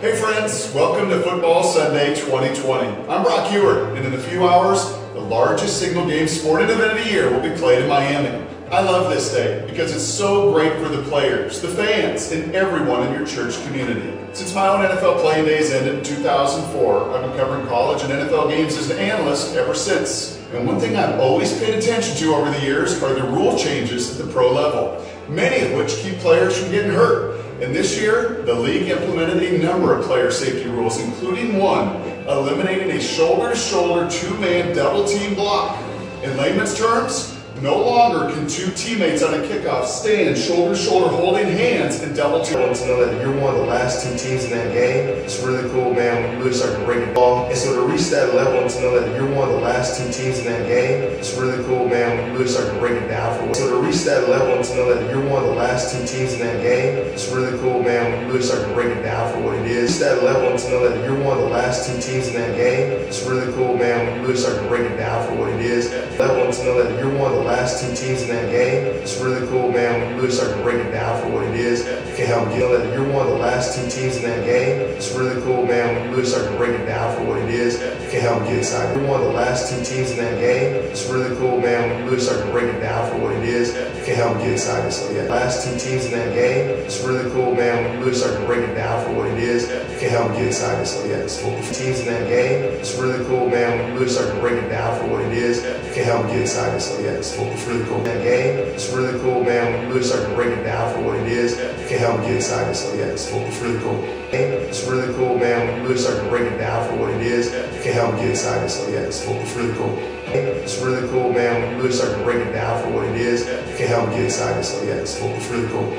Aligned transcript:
Hey 0.00 0.14
friends, 0.14 0.72
welcome 0.72 1.10
to 1.10 1.20
Football 1.24 1.64
Sunday 1.64 2.14
2020. 2.14 3.08
I'm 3.08 3.24
Brock 3.24 3.50
Huard, 3.50 3.96
and 3.96 4.06
in 4.06 4.14
a 4.14 4.18
few 4.18 4.46
hours, 4.46 4.92
the 5.12 5.18
largest 5.18 5.80
single 5.80 6.06
game 6.06 6.28
sporting 6.28 6.70
event 6.70 6.96
of 6.96 7.04
the 7.04 7.10
year 7.10 7.28
will 7.28 7.40
be 7.40 7.50
played 7.58 7.82
in 7.82 7.88
Miami. 7.88 8.46
I 8.70 8.80
love 8.80 9.10
this 9.12 9.32
day 9.32 9.66
because 9.68 9.92
it's 9.92 10.04
so 10.04 10.52
great 10.52 10.74
for 10.74 10.88
the 10.88 11.02
players, 11.02 11.60
the 11.60 11.66
fans, 11.66 12.30
and 12.30 12.54
everyone 12.54 13.08
in 13.08 13.12
your 13.12 13.26
church 13.26 13.60
community. 13.66 14.16
Since 14.34 14.54
my 14.54 14.68
own 14.68 14.88
NFL 14.88 15.20
playing 15.20 15.46
days 15.46 15.72
ended 15.72 15.96
in 15.96 16.04
2004, 16.04 17.16
I've 17.16 17.28
been 17.28 17.36
covering 17.36 17.66
college 17.66 18.04
and 18.04 18.12
NFL 18.12 18.50
games 18.50 18.76
as 18.76 18.90
an 18.90 19.00
analyst 19.00 19.56
ever 19.56 19.74
since. 19.74 20.38
And 20.52 20.64
one 20.64 20.78
thing 20.78 20.94
I've 20.94 21.18
always 21.18 21.58
paid 21.58 21.74
attention 21.74 22.16
to 22.18 22.36
over 22.36 22.52
the 22.52 22.60
years 22.60 23.02
are 23.02 23.14
the 23.14 23.24
rule 23.24 23.58
changes 23.58 24.12
at 24.12 24.24
the 24.24 24.32
pro 24.32 24.52
level, 24.52 25.04
many 25.28 25.66
of 25.66 25.76
which 25.76 25.96
keep 25.96 26.18
players 26.18 26.56
from 26.56 26.70
getting 26.70 26.92
hurt. 26.92 27.47
And 27.60 27.74
this 27.74 27.98
year, 27.98 28.42
the 28.44 28.54
league 28.54 28.88
implemented 28.88 29.42
a 29.42 29.58
number 29.58 29.92
of 29.92 30.04
player 30.06 30.30
safety 30.30 30.68
rules, 30.68 31.00
including 31.00 31.58
one 31.58 31.88
eliminating 32.28 32.90
a 32.90 33.00
shoulder 33.00 33.50
to 33.50 33.56
shoulder 33.56 34.08
two 34.10 34.32
man 34.38 34.76
double 34.76 35.06
team 35.06 35.34
block. 35.34 35.82
In 36.22 36.36
layman's 36.36 36.76
terms, 36.76 37.37
no 37.62 37.76
longer 37.76 38.32
can 38.32 38.46
two 38.46 38.70
teammates 38.72 39.22
on 39.22 39.34
a 39.34 39.38
kickoff 39.38 39.84
stand 39.86 40.38
shoulder 40.38 40.74
to 40.74 40.80
shoulder 40.80 41.08
holding 41.08 41.46
hands 41.46 42.00
and 42.02 42.14
double 42.14 42.44
team. 42.44 42.58
To 42.58 42.86
know 42.86 43.04
that 43.04 43.20
you're 43.20 43.34
one 43.40 43.54
of 43.54 43.60
the 43.60 43.66
last 43.66 44.04
two 44.04 44.16
teams 44.16 44.44
in 44.44 44.50
that 44.50 44.72
game, 44.72 45.08
it's 45.08 45.42
really 45.42 45.68
cool, 45.70 45.92
man, 45.94 46.22
when 46.22 46.32
you 46.32 46.38
really 46.38 46.52
start 46.52 46.78
to 46.78 46.84
break 46.84 46.98
it 46.98 47.14
down. 47.14 47.48
And 47.48 47.56
so 47.56 47.74
to 47.74 47.92
reach 47.92 48.08
that 48.10 48.34
level 48.34 48.60
and 48.60 48.70
to 48.70 48.80
know 48.80 49.00
that 49.00 49.16
you're 49.16 49.30
one 49.34 49.48
of 49.48 49.54
the 49.54 49.60
last 49.60 49.98
two 49.98 50.04
teams 50.12 50.38
in 50.38 50.44
that 50.44 50.66
game, 50.66 51.02
it's 51.18 51.34
really 51.34 51.64
cool, 51.64 51.88
man, 51.88 52.18
when 52.18 52.26
you 52.26 52.32
really 52.38 52.48
start 52.48 52.72
to 52.72 52.78
break 52.78 52.92
it 52.92 53.08
down 53.08 53.38
for 53.38 53.54
So 53.54 53.70
to 53.70 53.86
reach 53.86 54.02
that 54.04 54.28
level 54.28 54.54
and 54.54 54.64
to 54.64 54.74
know 54.76 54.94
that 54.94 55.10
you're 55.10 55.24
one 55.26 55.42
of 55.42 55.48
the 55.48 55.54
last 55.54 55.92
two 55.92 56.06
teams 56.06 56.34
in 56.34 56.40
that 56.40 56.62
game, 56.62 56.98
it's 56.98 57.28
really 57.32 57.58
cool, 57.58 57.82
man, 57.82 58.22
you 58.22 58.28
really 58.28 58.42
start 58.42 58.66
to 58.66 58.74
break 58.74 58.94
it 58.94 59.02
down 59.02 59.32
for 59.32 59.40
what 59.40 59.56
it 59.56 59.66
is. 59.66 59.98
That 59.98 60.22
level 60.22 60.56
to 60.56 60.70
know 60.70 60.88
that 60.88 61.04
you're 61.04 61.18
one 61.18 61.38
of 61.38 61.44
the 61.44 61.50
last 61.50 61.88
two 61.88 62.00
teams 62.00 62.28
in 62.28 62.34
that 62.34 62.54
game, 62.56 62.92
it's 63.08 63.24
really 63.24 63.52
cool, 63.54 63.76
man, 63.76 64.06
when 64.06 64.16
you 64.16 64.22
really 64.26 64.36
start 64.36 64.60
to 64.62 64.68
break 64.68 64.82
it 64.82 64.96
down 64.96 65.26
for 65.26 65.34
what 65.34 65.48
it 65.48 65.60
is. 65.60 65.90
Level 66.18 66.52
to 66.52 66.64
know 66.64 66.82
that 66.82 66.98
you're 66.98 67.14
one 67.16 67.32
of 67.32 67.38
the 67.38 67.47
last 67.48 67.80
two 67.80 67.94
teams 67.96 68.22
in 68.22 68.28
that 68.28 68.50
game, 68.50 68.84
it's 69.00 69.16
really 69.18 69.46
cool, 69.48 69.72
man, 69.72 70.00
when 70.00 70.10
you 70.10 70.16
really 70.16 70.30
start 70.30 70.54
to 70.54 70.62
break 70.62 70.84
it 70.84 70.90
down 70.92 71.20
for 71.20 71.28
what 71.30 71.44
it 71.44 71.54
is. 71.54 71.80
You 71.80 72.14
can 72.14 72.26
help 72.26 72.50
get 72.50 72.68
that 72.68 72.92
you're 72.92 73.08
one 73.08 73.26
of 73.26 73.32
the 73.32 73.38
last 73.38 73.74
two 73.74 73.88
teams 73.88 74.16
in 74.16 74.22
that 74.24 74.44
game. 74.44 74.80
It's 74.92 75.14
really 75.14 75.40
cool, 75.42 75.64
man, 75.64 75.94
when 75.94 76.04
you 76.04 76.10
really 76.10 76.28
start 76.28 76.50
to 76.50 76.56
break 76.56 76.78
it 76.78 76.84
down 76.84 77.16
for 77.16 77.24
what 77.24 77.38
it 77.38 77.48
is. 77.48 77.80
You 77.80 78.10
can 78.10 78.20
help 78.20 78.44
get 78.44 78.58
excited. 78.58 78.94
You're 78.96 79.08
one 79.08 79.20
of 79.22 79.28
the 79.28 79.32
last 79.32 79.72
two 79.72 79.82
teams 79.82 80.10
in 80.12 80.18
that 80.18 80.38
game. 80.38 80.74
It's 80.92 81.08
really 81.08 81.34
cool, 81.36 81.60
man, 81.60 81.88
when 81.88 82.04
you 82.04 82.10
really 82.10 82.20
start 82.20 82.44
to 82.44 82.50
break 82.52 82.68
it 82.68 82.80
down 82.80 83.10
for 83.10 83.16
what 83.16 83.32
it 83.32 83.44
is. 83.44 83.72
You 83.72 84.04
can 84.04 84.16
help 84.16 84.38
get 84.38 84.52
excited. 84.52 84.92
So 84.92 85.10
yeah, 85.10 85.22
last 85.22 85.64
two 85.64 85.72
teams 85.78 86.04
in 86.04 86.12
that 86.12 86.34
game. 86.34 86.68
It's 86.84 87.00
really 87.02 87.30
cool, 87.30 87.54
man, 87.54 87.84
when 87.84 87.92
you 87.94 88.00
really 88.04 88.14
start 88.14 88.38
to 88.38 88.44
break 88.44 88.60
it 88.60 88.74
down 88.74 89.04
for 89.04 89.12
what 89.12 89.26
it 89.26 89.38
is. 89.38 89.64
You 89.68 89.98
can 89.98 90.10
help 90.10 90.32
get 90.36 90.46
excited. 90.46 90.86
So 90.86 91.04
yeah, 91.06 91.24
it's 91.24 91.40
cool. 91.40 91.56
Teams 91.72 92.00
in 92.00 92.06
that 92.12 92.28
game. 92.28 92.64
It's 92.76 92.94
really 92.96 93.24
cool, 93.24 93.48
man, 93.48 93.78
when 93.78 93.88
you 93.88 93.94
really 93.94 94.12
start 94.12 94.34
to 94.34 94.40
break 94.40 94.60
it 94.60 94.68
down 94.68 94.98
for 95.00 95.06
what 95.06 95.22
it 95.22 95.32
is. 95.32 95.64
Can 95.98 96.06
help 96.06 96.28
get 96.28 96.42
excited. 96.42 96.80
So 96.80 96.96
yeah, 97.00 97.18
it's. 97.18 97.36
It's 97.36 97.66
really 97.66 97.84
cool. 97.86 97.98
That 98.04 98.22
game. 98.22 98.56
It's 98.70 98.88
really 98.92 99.18
cool, 99.18 99.42
man, 99.42 99.72
when 99.72 99.82
you 99.82 99.88
really 99.88 100.04
start 100.04 100.28
to 100.28 100.34
break 100.36 100.56
it 100.56 100.62
down 100.62 100.94
for 100.94 101.00
what 101.00 101.16
it 101.16 101.26
is. 101.26 101.58
You 101.58 101.88
can 101.88 101.98
help 101.98 102.20
get 102.20 102.36
excited. 102.36 102.76
So 102.76 102.94
yeah, 102.94 103.06
it's. 103.06 103.26
It's 103.32 103.58
really 103.58 103.80
cool. 103.80 104.04
It's 104.30 104.84
really 104.84 105.12
cool, 105.14 105.36
man, 105.36 105.66
when 105.66 105.76
you 105.78 105.88
really 105.88 105.98
start 105.98 106.22
to 106.22 106.28
break 106.28 106.52
it 106.52 106.56
down 106.56 106.88
for 106.88 106.94
what 106.94 107.10
it 107.10 107.22
is. 107.22 107.46
You 107.52 107.82
can 107.82 107.94
help 107.94 108.14
get 108.14 108.30
excited. 108.30 108.70
So 108.70 108.88
yeah, 108.88 109.10
it's. 109.10 109.26
It's 109.26 109.56
really 109.56 109.74
cool. 109.74 109.98
It's 110.28 110.78
really 110.78 111.08
cool, 111.08 111.32
man, 111.32 111.62
when 111.62 111.70
you 111.72 111.76
really 111.78 111.92
start 111.92 112.16
to 112.16 112.22
break 112.22 112.46
it 112.46 112.52
down 112.52 112.80
for 112.80 112.90
what 112.90 113.04
it 113.04 113.16
is. 113.16 113.40
You 113.48 113.76
can 113.76 113.88
help 113.88 114.10
get 114.10 114.22
excited. 114.22 114.62
So 114.62 114.80
yeah, 114.84 115.02
it's. 115.02 115.20
It's 115.20 115.46
really 115.50 115.66
cool. 115.66 115.90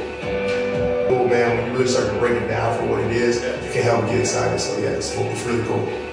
Cool, 1.09 1.27
man, 1.27 1.57
when 1.57 1.65
you 1.67 1.73
really 1.73 1.89
start 1.89 2.07
to 2.07 2.17
break 2.19 2.41
it 2.41 2.47
down 2.47 2.79
for 2.79 2.85
what 2.85 3.01
it 3.01 3.11
is. 3.11 3.43
You 3.43 3.73
can 3.73 3.83
help 3.83 4.05
get 4.05 4.21
excited. 4.21 4.59
So 4.61 4.79
yeah, 4.79 4.95
it's. 4.95 5.13
It's 5.13 5.43
really 5.43 5.67
cool. 5.67 6.08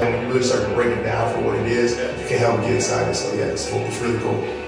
When 0.00 0.22
you 0.22 0.28
really 0.28 0.42
start 0.42 0.66
to 0.66 0.74
break 0.74 0.96
it 0.96 1.02
down 1.02 1.32
for 1.34 1.42
what 1.42 1.56
it 1.56 1.66
is, 1.66 1.98
you 1.98 2.26
can 2.26 2.38
help 2.38 2.62
get 2.62 2.74
excited. 2.74 3.14
So 3.14 3.34
yeah, 3.34 3.44
it's. 3.44 3.70
It's 3.70 3.98
really 3.98 4.18
cool. 4.20 4.59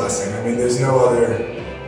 Blessing. 0.00 0.32
I 0.32 0.42
mean, 0.46 0.56
there's 0.56 0.80
no 0.80 0.98
other 0.98 1.44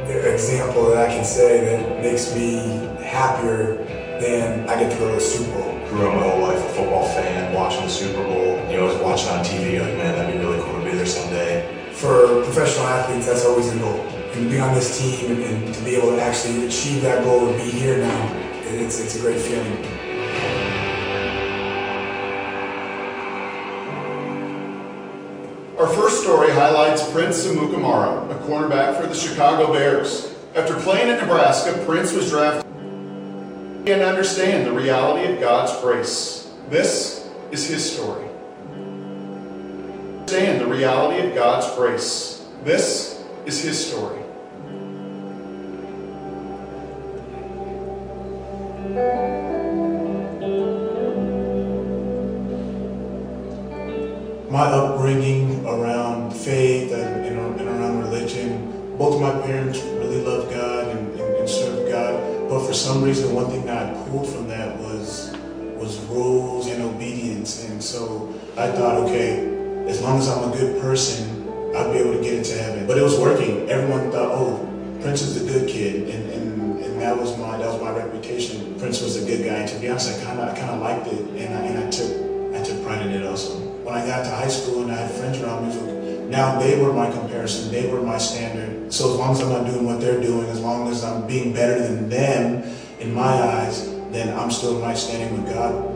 example 0.07 0.91
that 0.91 1.09
I 1.09 1.15
can 1.15 1.25
say 1.25 1.65
that 1.65 2.03
makes 2.03 2.35
me 2.35 2.57
happier 3.03 3.77
than 4.21 4.69
I 4.69 4.79
get 4.79 4.93
to 4.93 4.99
go 4.99 5.09
to 5.13 5.17
a 5.17 5.21
Super 5.21 5.51
Bowl. 5.59 5.73
grew 5.89 6.09
up 6.09 6.15
my 6.17 6.29
whole 6.29 6.43
life 6.43 6.59
a 6.59 6.69
football 6.75 7.09
fan, 7.09 7.55
watching 7.55 7.85
the 7.85 7.89
Super 7.89 8.23
Bowl. 8.23 8.61
You 8.69 8.77
know, 8.77 8.89
I 8.89 8.93
was 8.93 9.01
watching 9.01 9.31
on 9.31 9.43
TV, 9.43 9.81
like, 9.81 9.97
man, 9.97 10.15
that'd 10.15 10.31
be 10.31 10.39
really 10.45 10.61
cool 10.63 10.79
to 10.79 10.85
be 10.85 10.95
there 10.95 11.07
someday. 11.07 11.67
For 11.93 12.45
professional 12.45 12.87
athletes, 12.87 13.27
that's 13.27 13.47
always 13.47 13.73
the 13.73 13.79
goal. 13.79 14.01
And 14.35 14.45
to 14.45 14.51
be 14.51 14.59
on 14.59 14.75
this 14.75 15.01
team 15.01 15.33
and, 15.33 15.43
and 15.43 15.75
to 15.75 15.81
be 15.83 15.95
able 15.97 16.11
to 16.11 16.21
actually 16.21 16.67
achieve 16.67 17.01
that 17.03 17.25
goal 17.25 17.49
and 17.49 17.57
be 17.57 17.71
here 17.71 17.97
now, 17.97 18.23
it's, 18.65 19.01
it's 19.01 19.17
a 19.17 19.21
great 19.21 19.41
feeling. 19.41 20.02
Story 26.23 26.53
highlights 26.53 27.11
Prince 27.11 27.45
Amukamara, 27.49 28.31
a 28.31 28.35
cornerback 28.47 28.97
for 28.97 29.09
the 29.09 29.15
Chicago 29.15 29.73
Bears. 29.73 30.33
After 30.55 30.77
playing 30.77 31.11
at 31.11 31.21
Nebraska, 31.21 31.85
Prince 31.85 32.13
was 32.13 32.31
drafted 32.31 32.65
and 32.75 34.03
understand 34.03 34.65
the 34.65 34.73
reality 34.73 35.33
of 35.33 35.41
God's 35.41 35.77
grace. 35.81 36.49
This 36.69 37.29
is 37.51 37.67
his 37.67 37.93
story. 37.93 38.25
Understand 40.21 40.61
the 40.61 40.67
reality 40.69 41.27
of 41.27 41.35
God's 41.35 41.75
grace. 41.75 42.47
This 42.63 43.21
is 43.45 43.61
his 43.61 43.85
story. 43.85 44.23
My 54.53 54.67
upbringing 54.67 55.65
around 55.65 56.31
faith 56.31 56.93
and, 56.93 57.25
and, 57.25 57.59
and 57.59 57.69
around 57.71 58.01
religion, 58.01 58.99
both 58.99 59.15
of 59.15 59.21
my 59.23 59.33
parents 59.47 59.81
really 59.81 60.21
loved 60.23 60.53
God 60.53 60.89
and, 60.89 61.09
and, 61.19 61.37
and 61.37 61.49
served 61.49 61.91
God. 61.91 62.51
But 62.51 62.67
for 62.67 62.75
some 62.75 63.03
reason, 63.03 63.35
one 63.35 63.47
thing 63.47 63.65
that 63.65 63.97
I 63.97 64.09
pulled 64.11 64.29
from 64.29 64.49
that 64.49 64.79
was 64.79 65.35
was 65.75 65.99
rules 66.05 66.67
and 66.67 66.83
obedience. 66.83 67.65
And 67.65 67.83
so 67.83 68.29
I 68.59 68.71
thought, 68.71 68.97
okay, 69.05 69.41
as 69.89 70.03
long 70.03 70.19
as 70.19 70.29
I'm 70.29 70.53
a 70.53 70.55
good 70.55 70.83
person, 70.83 71.49
I'll 71.75 71.91
be 71.91 71.99
able 71.99 72.13
to 72.13 72.23
get 72.23 72.35
into 72.35 72.53
heaven. 72.53 72.87
But 72.87 72.99
it 72.99 73.03
was 73.03 73.19
working. 73.19 73.71
Everyone 73.71 74.13
thought, 74.13 74.33
oh, 74.33 74.69
Prince 75.01 75.23
is 75.23 75.43
the 75.43 75.51
good 75.51 75.67
kid, 75.67 76.11
and, 76.11 76.31
and, 76.31 76.85
and 76.85 77.01
that 77.01 77.17
was 77.17 77.37
my 77.39 77.57
that 77.57 77.69
was 77.73 77.81
my 77.81 77.91
reputation. 77.91 78.79
Prince 78.79 79.01
was 79.01 79.17
a 79.17 79.27
good 79.27 79.47
guy. 79.47 79.65
And 79.65 79.69
to 79.71 79.79
be 79.81 79.89
honest, 79.89 80.21
I 80.21 80.25
kind 80.25 80.41
of 80.41 80.49
I 80.51 80.59
kind 80.59 80.73
of 80.73 80.81
liked 80.83 81.07
it, 81.07 81.43
and 81.43 81.55
I, 81.55 81.61
and 81.69 81.85
I 81.85 81.91
took 81.91 82.55
I 82.55 82.63
took 82.63 82.85
pride 82.85 83.07
in 83.07 83.13
it 83.13 83.25
also. 83.27 83.72
When 83.83 83.95
I 83.97 84.07
got 84.07 84.23
to 84.25 84.31
high 84.31 84.47
school 84.47 84.83
and 84.83 84.93
I 84.93 84.95
had 84.95 85.11
friends 85.11 85.41
around 85.41 85.69
me, 85.69 86.29
now 86.31 86.57
they 86.61 86.81
were 86.81 86.93
my 86.93 87.11
comparison, 87.11 87.73
they 87.73 87.91
were 87.91 88.01
my 88.01 88.17
standard. 88.17 88.93
So 88.93 89.13
as 89.13 89.19
long 89.19 89.33
as 89.33 89.41
I'm 89.41 89.49
not 89.49 89.67
doing 89.67 89.85
what 89.85 90.01
they're 90.01 90.21
doing, 90.21 90.49
as 90.51 90.61
long 90.61 90.89
as 90.89 91.03
I'm 91.03 91.27
being 91.27 91.53
better 91.53 91.83
than 91.83 92.09
them 92.09 92.63
in 93.01 93.13
my 93.13 93.23
eyes, 93.23 93.91
then 94.13 94.39
I'm 94.39 94.53
still 94.53 94.77
in 94.77 94.83
right 94.83 94.97
standing 94.97 95.43
with 95.43 95.53
God. 95.53 95.91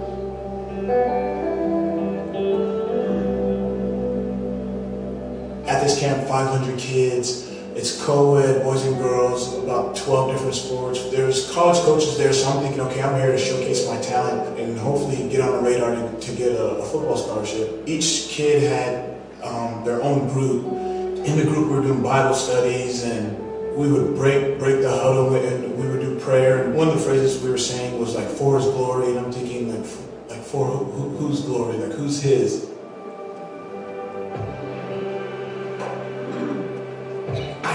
At 5.68 5.82
this 5.82 6.00
camp, 6.00 6.26
500 6.26 6.78
kids. 6.78 7.45
It's 7.76 8.02
co-ed, 8.02 8.62
boys 8.62 8.86
and 8.86 8.96
girls, 8.96 9.52
about 9.52 9.94
12 9.96 10.32
different 10.32 10.54
sports. 10.54 11.10
There's 11.10 11.52
college 11.52 11.76
coaches 11.84 12.16
there, 12.16 12.32
so 12.32 12.48
I'm 12.48 12.62
thinking, 12.62 12.80
okay, 12.80 13.02
I'm 13.02 13.20
here 13.20 13.32
to 13.32 13.36
showcase 13.36 13.86
my 13.86 14.00
talent 14.00 14.58
and 14.58 14.78
hopefully 14.78 15.28
get 15.28 15.42
on 15.42 15.62
the 15.62 15.70
radar 15.70 15.94
to, 15.94 16.18
to 16.18 16.32
get 16.32 16.52
a, 16.52 16.76
a, 16.76 16.84
football 16.86 17.18
scholarship. 17.18 17.82
Each 17.84 18.28
kid 18.30 18.62
had 18.62 19.20
um, 19.44 19.84
their 19.84 20.02
own 20.02 20.26
group. 20.28 20.64
In 21.26 21.36
the 21.36 21.44
group, 21.44 21.68
we 21.68 21.74
were 21.74 21.82
doing 21.82 22.02
Bible 22.02 22.34
studies 22.34 23.04
and 23.04 23.36
we 23.76 23.92
would 23.92 24.16
break 24.16 24.58
break 24.58 24.80
the 24.80 24.88
huddle 24.88 25.34
and 25.34 25.76
we 25.76 25.86
would 25.86 26.00
do 26.00 26.18
prayer. 26.18 26.64
And 26.64 26.74
one 26.74 26.88
of 26.88 26.94
the 26.94 27.00
phrases 27.00 27.42
we 27.42 27.50
were 27.50 27.58
saying 27.58 28.00
was 28.00 28.14
like 28.14 28.28
for 28.28 28.56
His 28.56 28.64
glory, 28.68 29.10
and 29.10 29.18
I'm 29.18 29.30
thinking 29.30 29.68
like 29.68 29.86
like 30.30 30.42
for 30.42 30.64
who, 30.66 31.10
whose 31.18 31.42
glory, 31.42 31.76
like 31.76 31.92
who's 31.92 32.22
His. 32.22 32.65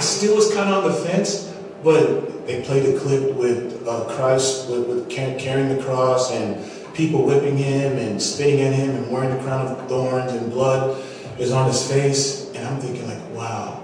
Still 0.02 0.36
was 0.36 0.54
kind 0.54 0.74
of 0.74 0.84
on 0.84 0.92
the 0.92 0.98
fence, 0.98 1.54
but 1.84 2.46
they 2.46 2.62
played 2.64 2.94
a 2.94 3.00
clip 3.00 3.34
with 3.36 3.88
uh, 3.88 4.06
Christ 4.16 4.70
with, 4.70 4.88
with 4.88 5.10
carrying 5.10 5.76
the 5.76 5.82
cross 5.84 6.32
and 6.32 6.64
people 6.94 7.26
whipping 7.26 7.58
him 7.58 7.98
and 7.98 8.22
spitting 8.22 8.62
at 8.62 8.74
him 8.74 8.90
and 8.92 9.12
wearing 9.12 9.36
the 9.36 9.42
crown 9.44 9.68
of 9.68 9.88
thorns 9.88 10.32
and 10.34 10.52
blood 10.52 11.02
is 11.40 11.52
on 11.52 11.68
his 11.68 11.90
face, 11.90 12.52
and 12.54 12.68
I'm 12.68 12.80
thinking 12.80 13.08
like, 13.08 13.22
wow, 13.32 13.84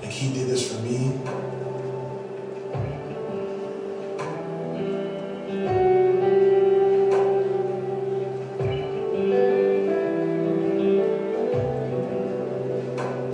like 0.00 0.10
he 0.10 0.32
did 0.32 0.48
this 0.48 0.72
for 0.72 0.80
me. 0.82 1.12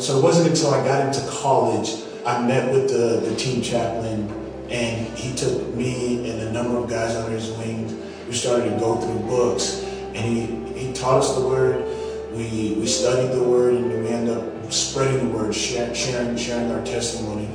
So 0.01 0.19
it 0.19 0.23
wasn't 0.23 0.49
until 0.49 0.71
I 0.71 0.85
got 0.85 1.07
into 1.07 1.31
college, 1.31 2.10
I 2.31 2.47
met 2.47 2.73
with 2.73 2.89
the, 2.89 3.29
the 3.29 3.35
team 3.35 3.61
chaplain, 3.61 4.31
and 4.71 5.19
he 5.19 5.35
took 5.35 5.75
me 5.75 6.31
and 6.31 6.43
a 6.43 6.53
number 6.53 6.79
of 6.79 6.89
guys 6.89 7.17
under 7.17 7.33
his 7.33 7.51
wing. 7.59 7.89
We 8.29 8.35
started 8.35 8.71
to 8.71 8.79
go 8.79 8.99
through 8.99 9.19
books, 9.27 9.83
and 10.15 10.17
he, 10.17 10.47
he 10.79 10.93
taught 10.93 11.23
us 11.25 11.35
the 11.35 11.45
word. 11.45 11.85
We, 12.33 12.77
we 12.79 12.87
studied 12.87 13.33
the 13.33 13.43
word, 13.43 13.75
and 13.75 14.05
we 14.05 14.09
ended 14.11 14.39
up 14.39 14.73
spreading 14.73 15.29
the 15.29 15.37
word, 15.37 15.53
sharing, 15.53 16.37
sharing 16.37 16.71
our 16.71 16.85
testimony. 16.85 17.49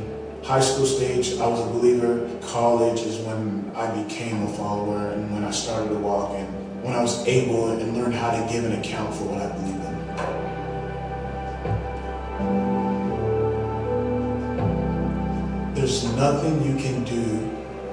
High 0.43 0.59
school 0.59 0.85
stage, 0.85 1.39
I 1.39 1.47
was 1.47 1.61
a 1.61 1.69
believer. 1.71 2.29
College 2.41 2.99
is 2.99 3.19
when 3.19 3.71
I 3.75 4.03
became 4.03 4.43
a 4.43 4.49
follower, 4.57 5.11
and 5.11 5.31
when 5.31 5.45
I 5.45 5.51
started 5.51 5.87
to 5.87 5.99
walk, 5.99 6.31
and 6.31 6.83
when 6.83 6.93
I 6.93 7.01
was 7.01 7.25
able 7.25 7.71
and 7.71 7.95
learned 7.95 8.15
how 8.15 8.31
to 8.31 8.51
give 8.51 8.65
an 8.65 8.73
account 8.73 9.15
for 9.15 9.23
what 9.23 9.41
I 9.41 9.55
believe 9.55 9.74
nothing 16.25 16.55
you 16.63 16.75
can 16.81 17.03
do 17.03 17.23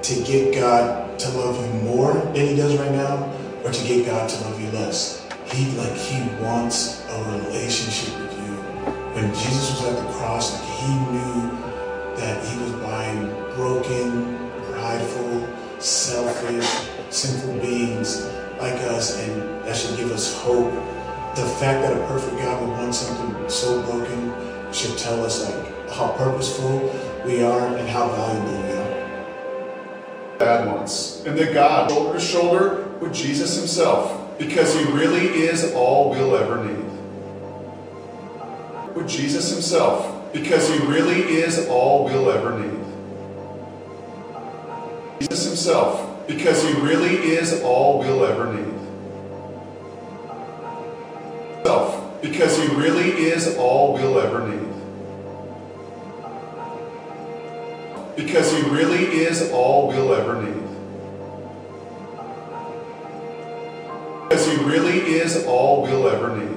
to 0.01 0.23
get 0.23 0.55
God 0.55 1.19
to 1.19 1.29
love 1.37 1.55
you 1.63 1.71
more 1.81 2.13
than 2.33 2.47
He 2.47 2.55
does 2.55 2.75
right 2.77 2.91
now, 2.91 3.31
or 3.63 3.71
to 3.71 3.87
get 3.87 4.07
God 4.07 4.27
to 4.27 4.41
love 4.45 4.59
you 4.59 4.71
less. 4.71 5.23
He 5.51 5.69
like 5.77 5.93
He 5.93 6.17
wants 6.41 7.05
a 7.09 7.17
relationship 7.37 8.17
with 8.19 8.33
you. 8.41 8.53
When 9.13 9.27
Jesus 9.35 9.69
was 9.71 9.85
at 9.85 9.97
the 10.03 10.11
cross, 10.13 10.51
like 10.51 10.67
He 10.79 10.91
knew 11.13 11.41
that 12.17 12.43
He 12.47 12.57
was 12.63 12.71
buying 12.81 13.29
broken, 13.53 14.49
prideful, 14.71 15.47
selfish, 15.79 16.67
sinful 17.11 17.59
beings 17.59 18.25
like 18.59 18.79
us, 18.95 19.19
and 19.19 19.63
that 19.63 19.77
should 19.77 19.95
give 19.95 20.11
us 20.11 20.35
hope. 20.41 20.73
The 21.35 21.45
fact 21.61 21.85
that 21.85 21.93
a 21.93 22.07
perfect 22.07 22.37
God 22.37 22.61
would 22.61 22.71
want 22.79 22.95
something 22.95 23.47
so 23.47 23.83
broken 23.83 24.33
should 24.73 24.97
tell 24.97 25.23
us 25.23 25.45
like 25.45 25.91
how 25.91 26.13
purposeful 26.17 26.89
we 27.25 27.43
are 27.43 27.75
and 27.77 27.87
how 27.89 28.07
valuable 28.09 28.61
we 28.61 28.73
are. 28.73 30.37
Bad 30.39 30.67
ones. 30.67 31.23
And 31.25 31.37
that 31.37 31.53
God, 31.53 31.89
shoulder 31.89 32.13
to 32.13 32.19
shoulder 32.19 32.83
with 32.99 33.13
Jesus 33.13 33.57
himself, 33.57 34.37
because 34.37 34.73
he 34.75 34.83
really 34.91 35.27
is 35.27 35.73
all 35.73 36.09
we'll 36.09 36.35
ever 36.35 36.63
need. 36.63 36.85
With 38.95 39.07
Jesus 39.07 39.51
himself, 39.51 40.31
because 40.33 40.67
he 40.69 40.79
really 40.85 41.21
is 41.21 41.67
all 41.67 42.05
we'll 42.05 42.29
ever 42.31 42.59
need. 42.59 42.79
Jesus 45.19 45.45
himself, 45.45 46.27
because 46.27 46.63
he 46.63 46.73
really 46.81 47.15
is 47.15 47.61
all 47.61 47.99
we'll 47.99 48.25
ever 48.25 48.53
need. 48.53 48.73
Because 52.21 52.57
he 52.57 52.67
really 52.75 53.09
is 53.11 53.55
all 53.57 53.93
we'll 53.93 54.17
ever 54.19 54.47
need. 54.47 54.72
Because 58.15 58.51
he 58.51 58.61
really 58.69 59.03
is 59.03 59.51
all 59.51 59.87
we'll 59.87 60.13
ever 60.13 60.41
need. 60.41 60.63
Because 64.29 64.45
he 64.47 64.57
really 64.63 64.99
is 65.15 65.45
all 65.45 65.81
we'll 65.81 66.07
ever 66.07 66.35
need. 66.37 66.49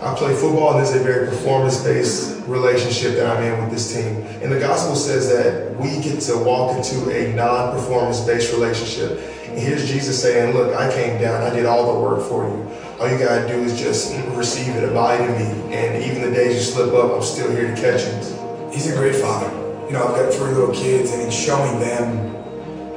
I 0.00 0.14
play 0.14 0.34
football, 0.34 0.76
and 0.76 0.82
is 0.82 0.94
a 0.94 0.98
very 0.98 1.28
performance-based 1.28 2.31
relationship 2.46 3.14
that 3.16 3.26
I'm 3.26 3.42
in 3.42 3.62
with 3.62 3.72
this 3.72 3.92
team. 3.92 4.16
And 4.42 4.50
the 4.52 4.58
gospel 4.58 4.94
says 4.94 5.28
that 5.28 5.74
we 5.76 6.00
get 6.02 6.20
to 6.22 6.38
walk 6.38 6.76
into 6.76 7.10
a 7.10 7.34
non-performance-based 7.34 8.52
relationship. 8.52 9.18
And 9.48 9.58
here's 9.58 9.88
Jesus 9.88 10.20
saying, 10.20 10.54
look, 10.54 10.74
I 10.74 10.92
came 10.92 11.20
down, 11.20 11.42
I 11.42 11.54
did 11.54 11.66
all 11.66 11.94
the 11.94 12.00
work 12.00 12.28
for 12.28 12.48
you. 12.48 12.68
All 12.98 13.10
you 13.10 13.18
gotta 13.18 13.46
do 13.48 13.54
is 13.54 13.78
just 13.78 14.14
receive 14.36 14.74
it, 14.76 14.88
abide 14.88 15.20
in 15.20 15.32
me. 15.32 15.74
And 15.74 16.02
even 16.04 16.22
the 16.22 16.30
days 16.30 16.54
you 16.54 16.60
slip 16.60 16.94
up, 16.94 17.12
I'm 17.12 17.22
still 17.22 17.50
here 17.50 17.74
to 17.74 17.80
catch 17.80 18.02
you. 18.06 18.70
He's 18.72 18.90
a 18.90 18.96
great 18.96 19.16
father. 19.16 19.50
You 19.86 19.92
know, 19.92 20.06
I've 20.06 20.16
got 20.16 20.32
three 20.32 20.52
little 20.54 20.74
kids, 20.74 21.10
and 21.12 21.22
he's 21.22 21.34
showing 21.34 21.80
them, 21.80 22.28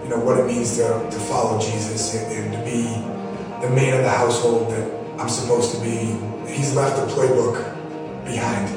you 0.03 0.09
know, 0.09 0.19
what 0.19 0.39
it 0.39 0.45
means 0.45 0.77
to, 0.77 0.83
to 0.83 1.19
follow 1.19 1.59
Jesus 1.59 2.15
and, 2.15 2.31
and 2.31 2.53
to 2.53 2.59
be 2.63 2.83
the 3.65 3.73
man 3.73 3.97
of 3.97 4.03
the 4.03 4.09
household 4.09 4.71
that 4.71 5.19
I'm 5.19 5.29
supposed 5.29 5.73
to 5.75 5.81
be 5.81 6.17
he's 6.47 6.75
left 6.75 6.97
a 6.99 7.13
playbook 7.13 7.55
behind 8.25 8.69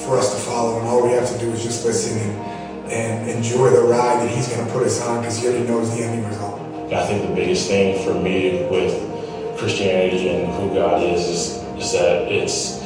for 0.00 0.18
us 0.18 0.34
to 0.34 0.40
follow, 0.40 0.78
and 0.78 0.88
all 0.88 1.02
we 1.02 1.10
have 1.10 1.30
to 1.30 1.38
do 1.38 1.50
is 1.52 1.62
just 1.62 1.84
listen 1.84 2.18
and, 2.18 2.92
and 2.92 3.30
enjoy 3.30 3.70
the 3.70 3.82
ride 3.82 4.20
that 4.22 4.30
he's 4.30 4.48
going 4.48 4.66
to 4.66 4.72
put 4.72 4.84
us 4.84 5.00
on 5.02 5.20
because 5.20 5.38
he 5.38 5.48
already 5.48 5.66
knows 5.66 5.94
the 5.96 6.02
ending 6.02 6.26
result. 6.26 6.60
I 6.92 7.06
think 7.06 7.28
the 7.28 7.34
biggest 7.34 7.68
thing 7.68 8.02
for 8.04 8.14
me 8.14 8.66
with 8.70 9.58
Christianity 9.58 10.30
and 10.30 10.52
who 10.54 10.74
God 10.74 11.02
is 11.02 11.28
is, 11.28 11.56
is 11.76 11.92
that 11.92 12.32
it's 12.32 12.78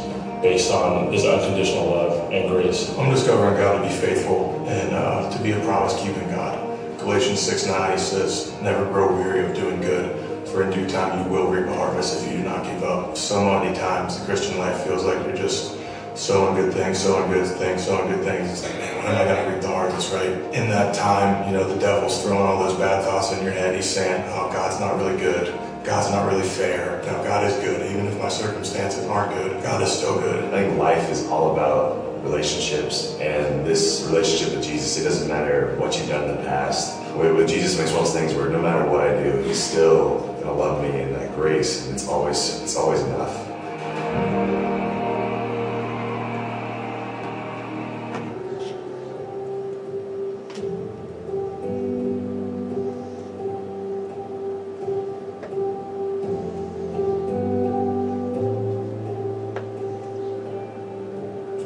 based 0.42 0.72
on 0.72 1.12
His 1.12 1.24
unconditional 1.24 1.86
love 1.86 2.32
and 2.32 2.48
grace. 2.48 2.90
I'm 2.98 3.10
discovering 3.10 3.54
God 3.54 3.82
to 3.82 3.88
be 3.88 3.94
faithful 3.94 4.66
and 4.66 4.92
uh, 4.92 5.30
to 5.30 5.42
be 5.42 5.52
a 5.52 5.60
promise-keeping 5.60 6.28
God. 6.30 6.58
Galatians 6.98 7.40
6 7.40 7.66
9 7.66 7.92
he 7.92 7.98
says, 7.98 8.52
Never 8.60 8.84
grow 8.86 9.14
weary 9.14 9.46
of 9.46 9.54
doing 9.54 9.80
good 9.80 10.48
for 10.48 10.64
in 10.64 10.70
due 10.70 10.88
time 10.88 11.24
you 11.24 11.32
will 11.32 11.50
reap 11.50 11.66
a 11.66 11.74
harvest 11.74 12.22
if 12.22 12.30
you 12.30 12.38
do 12.38 12.44
not 12.44 12.64
give 12.64 12.82
up. 12.82 13.16
So 13.16 13.58
many 13.58 13.74
times 13.74 14.18
the 14.18 14.24
Christian 14.24 14.58
life 14.58 14.84
feels 14.84 15.04
like 15.04 15.24
you're 15.24 15.36
just 15.36 15.78
sowing 16.14 16.54
good 16.54 16.72
things, 16.72 16.98
sowing 16.98 17.30
good 17.30 17.46
things, 17.58 17.84
sowing 17.84 18.10
good 18.10 18.24
things. 18.24 18.50
It's 18.50 18.62
like, 18.64 18.78
man, 18.78 18.96
when 18.96 19.14
am 19.14 19.20
I 19.20 19.24
going 19.24 19.44
to 19.44 19.52
reap 19.52 19.62
the 19.62 19.68
harvest, 19.68 20.12
right? 20.12 20.28
In 20.54 20.68
that 20.70 20.94
time, 20.94 21.46
you 21.46 21.58
know, 21.58 21.66
the 21.66 21.78
devil's 21.78 22.22
throwing 22.22 22.42
all 22.42 22.62
those 22.64 22.78
bad 22.78 23.04
thoughts 23.04 23.32
in 23.32 23.42
your 23.42 23.52
head. 23.52 23.74
He's 23.74 23.88
saying, 23.88 24.22
oh, 24.28 24.50
God's 24.52 24.78
not 24.80 24.96
really 24.96 25.18
good. 25.18 25.58
God's 25.84 26.10
not 26.10 26.30
really 26.30 26.46
fair. 26.46 27.02
No, 27.06 27.24
God 27.24 27.44
is 27.44 27.54
good. 27.56 27.90
Even 27.90 28.06
if 28.06 28.18
my 28.18 28.28
circumstances 28.28 29.04
aren't 29.06 29.34
good, 29.34 29.62
God 29.62 29.82
is 29.82 29.90
still 29.90 30.18
good. 30.20 30.44
I 30.44 30.62
think 30.62 30.78
life 30.78 31.10
is 31.10 31.26
all 31.26 31.52
about 31.52 32.22
relationships. 32.22 33.16
And 33.18 33.66
this 33.66 34.06
relationship 34.08 34.54
with 34.54 34.64
Jesus, 34.64 34.98
it 35.00 35.04
doesn't 35.04 35.28
matter 35.28 35.74
what 35.78 35.98
you've 35.98 36.08
done 36.08 36.30
in 36.30 36.36
the 36.36 36.42
past. 36.42 37.00
With 37.16 37.48
Jesus 37.48 37.78
makes 37.78 37.90
one 37.90 38.00
of 38.00 38.06
those 38.06 38.14
things 38.14 38.34
where 38.34 38.48
no 38.48 38.62
matter 38.62 38.88
what 38.88 39.00
I 39.00 39.22
do, 39.22 39.38
he's 39.42 39.62
still 39.62 40.20
gonna 40.40 40.52
love 40.54 40.82
me 40.82 41.02
in 41.02 41.12
that 41.12 41.34
grace, 41.34 41.84
and 41.84 41.94
it's 41.94 42.08
always 42.08 42.62
it's 42.62 42.76
always 42.76 43.00
enough. 43.02 43.51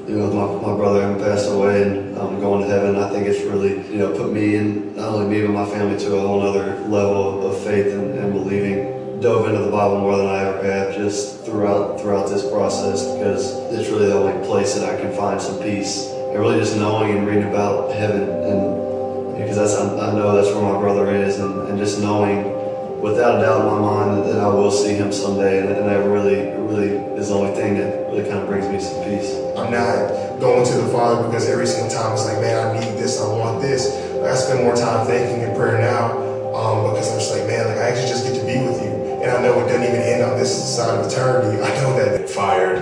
You 0.08 0.16
know, 0.16 0.30
my, 0.30 0.68
my 0.68 0.76
brother 0.76 1.02
having 1.02 1.18
passed 1.18 1.50
away 1.50 1.82
and 1.82 2.16
um, 2.16 2.38
going 2.38 2.62
to 2.62 2.68
heaven, 2.68 2.94
I 2.94 3.10
think 3.10 3.26
it's 3.26 3.42
really, 3.42 3.84
you 3.90 3.98
know, 3.98 4.16
put 4.16 4.32
me 4.32 4.54
and 4.54 4.94
not 4.94 5.08
only 5.08 5.26
me 5.26 5.44
but 5.44 5.52
my 5.52 5.66
family 5.66 5.98
to 5.98 6.16
a 6.16 6.20
whole 6.20 6.42
other 6.42 6.78
level 6.86 7.44
of 7.44 7.60
faith 7.64 7.92
and, 7.92 8.16
and 8.16 8.32
believing. 8.32 9.20
Dove 9.20 9.48
into 9.48 9.62
the 9.62 9.70
Bible 9.70 9.98
more 10.00 10.16
than 10.18 10.26
I 10.26 10.44
ever 10.44 10.62
have 10.62 10.94
just 10.94 11.44
throughout 11.44 11.98
throughout 11.98 12.28
this 12.28 12.48
process 12.50 13.02
because 13.14 13.50
it's 13.72 13.88
really 13.88 14.06
the 14.06 14.14
only 14.14 14.46
place 14.46 14.74
that 14.74 14.84
I 14.84 15.00
can 15.00 15.10
find 15.16 15.40
some 15.40 15.58
peace. 15.60 16.06
And 16.10 16.38
really 16.38 16.60
just 16.60 16.76
knowing 16.76 17.16
and 17.16 17.26
reading 17.26 17.48
about 17.48 17.92
heaven 17.92 18.28
and 18.28 19.38
because 19.38 19.56
that's 19.56 19.74
I, 19.74 20.12
know 20.12 20.36
that's 20.36 20.54
where 20.54 20.70
my 20.70 20.78
brother 20.78 21.14
is 21.14 21.38
and, 21.38 21.66
and 21.68 21.78
just 21.78 21.98
knowing 21.98 23.00
without 23.00 23.38
a 23.38 23.42
doubt 23.42 23.60
in 23.62 23.66
my 23.66 23.80
mind 23.80 24.18
that, 24.18 24.34
that 24.34 24.40
I 24.40 24.48
will 24.48 24.70
see 24.70 24.94
him 24.94 25.10
someday 25.10 25.60
and, 25.60 25.70
and 25.70 25.88
that 25.88 26.06
really 26.06 26.52
really 26.60 26.96
is 27.16 27.28
the 27.28 27.34
only 27.34 27.54
thing 27.54 27.74
that 27.78 28.10
really 28.10 28.28
kind 28.28 28.40
of 28.40 28.46
brings 28.46 28.68
me 28.68 28.78
some 28.78 29.02
peace. 29.02 29.45
I'm 29.56 29.72
not 29.72 30.38
going 30.38 30.66
to 30.66 30.74
the 30.76 30.88
Father 30.88 31.26
because 31.26 31.48
every 31.48 31.66
single 31.66 31.90
time 31.90 32.12
it's 32.12 32.26
like, 32.26 32.40
man, 32.40 32.66
I 32.66 32.78
need 32.78 32.98
this, 32.98 33.20
I 33.20 33.26
want 33.28 33.62
this. 33.62 33.88
Like, 34.16 34.32
I 34.32 34.34
spend 34.34 34.64
more 34.64 34.76
time 34.76 35.06
thinking 35.06 35.44
and 35.44 35.56
prayer 35.56 35.78
now 35.80 36.12
um, 36.54 36.90
because 36.90 37.10
I'm 37.10 37.18
just 37.18 37.32
like, 37.32 37.46
man, 37.46 37.66
like 37.66 37.78
I 37.78 37.90
actually 37.90 38.08
just 38.08 38.24
get 38.24 38.38
to 38.38 38.44
be 38.44 38.58
with 38.66 38.82
you. 38.82 38.90
And 39.22 39.30
I 39.30 39.42
know 39.42 39.58
it 39.60 39.68
doesn't 39.68 39.82
even 39.82 39.96
end 39.96 40.22
on 40.22 40.38
this 40.38 40.76
side 40.76 40.98
of 40.98 41.10
eternity. 41.10 41.62
I 41.62 41.68
know 41.80 41.96
that. 41.96 42.28
Fired, 42.28 42.78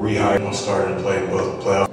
rehired, 0.00 0.44
and 0.44 0.54
started 0.54 0.96
to 0.96 1.00
play 1.00 1.26
both 1.28 1.64
playoff. 1.64 1.87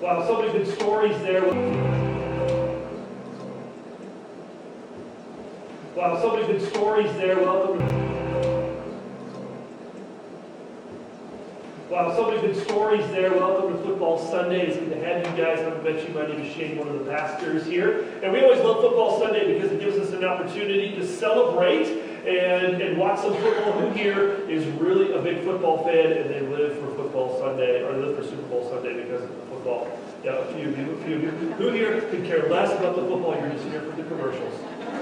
Wow, 0.00 0.24
so 0.28 0.40
many 0.40 0.52
good 0.52 0.68
stories 0.78 1.18
there. 1.22 1.42
Wow, 5.96 6.22
so 6.22 6.36
many 6.36 6.46
good 6.46 6.68
stories 6.70 7.12
there. 7.14 7.40
Welcome. 7.40 7.80
Wow, 11.90 12.14
so 12.14 12.30
many 12.30 12.40
good 12.40 12.64
stories 12.64 13.04
there. 13.08 13.32
Welcome 13.32 13.76
to 13.76 13.82
Football 13.82 14.18
Sunday. 14.18 14.68
It's 14.68 14.76
good 14.76 14.90
to 14.90 15.04
have 15.04 15.26
you 15.26 15.44
guys. 15.44 15.58
I'm 15.66 15.82
met 15.82 16.08
you. 16.08 16.14
My 16.14 16.28
name 16.28 16.42
is 16.42 16.54
Shane, 16.54 16.78
one 16.78 16.86
of 16.86 17.04
the 17.04 17.10
pastors 17.10 17.66
here. 17.66 18.06
And 18.22 18.32
we 18.32 18.40
always 18.44 18.60
love 18.60 18.80
Football 18.80 19.18
Sunday 19.18 19.52
because 19.52 19.72
it 19.72 19.80
gives 19.80 19.96
us 19.96 20.12
an 20.12 20.24
opportunity 20.24 20.94
to 20.94 21.04
celebrate 21.04 22.07
and, 22.26 22.80
and 22.80 22.98
watch 22.98 23.20
some 23.20 23.34
football. 23.34 23.72
Who 23.72 23.90
here 23.90 24.48
is 24.48 24.66
really 24.80 25.12
a 25.12 25.22
big 25.22 25.44
football 25.44 25.84
fan 25.84 26.12
and 26.12 26.30
they 26.30 26.40
live 26.40 26.78
for 26.78 26.94
Football 26.94 27.38
Sunday 27.38 27.82
or 27.82 27.92
live 27.92 28.16
for 28.16 28.24
Super 28.24 28.46
Bowl 28.48 28.68
Sunday 28.68 29.02
because 29.02 29.22
of 29.22 29.28
the 29.28 29.46
football? 29.46 29.98
Yeah, 30.24 30.32
a 30.32 30.54
few 30.54 30.68
of 30.68 30.78
you, 30.78 30.90
a 30.90 31.04
few 31.04 31.16
of 31.16 31.22
you. 31.22 31.30
Who 31.30 31.70
here 31.70 32.00
could 32.02 32.24
care 32.24 32.48
less 32.48 32.76
about 32.78 32.96
the 32.96 33.02
football? 33.02 33.36
You're 33.38 33.50
just 33.50 33.64
here 33.64 33.82
for 33.82 33.96
the 33.96 34.02
commercials. 34.02 34.54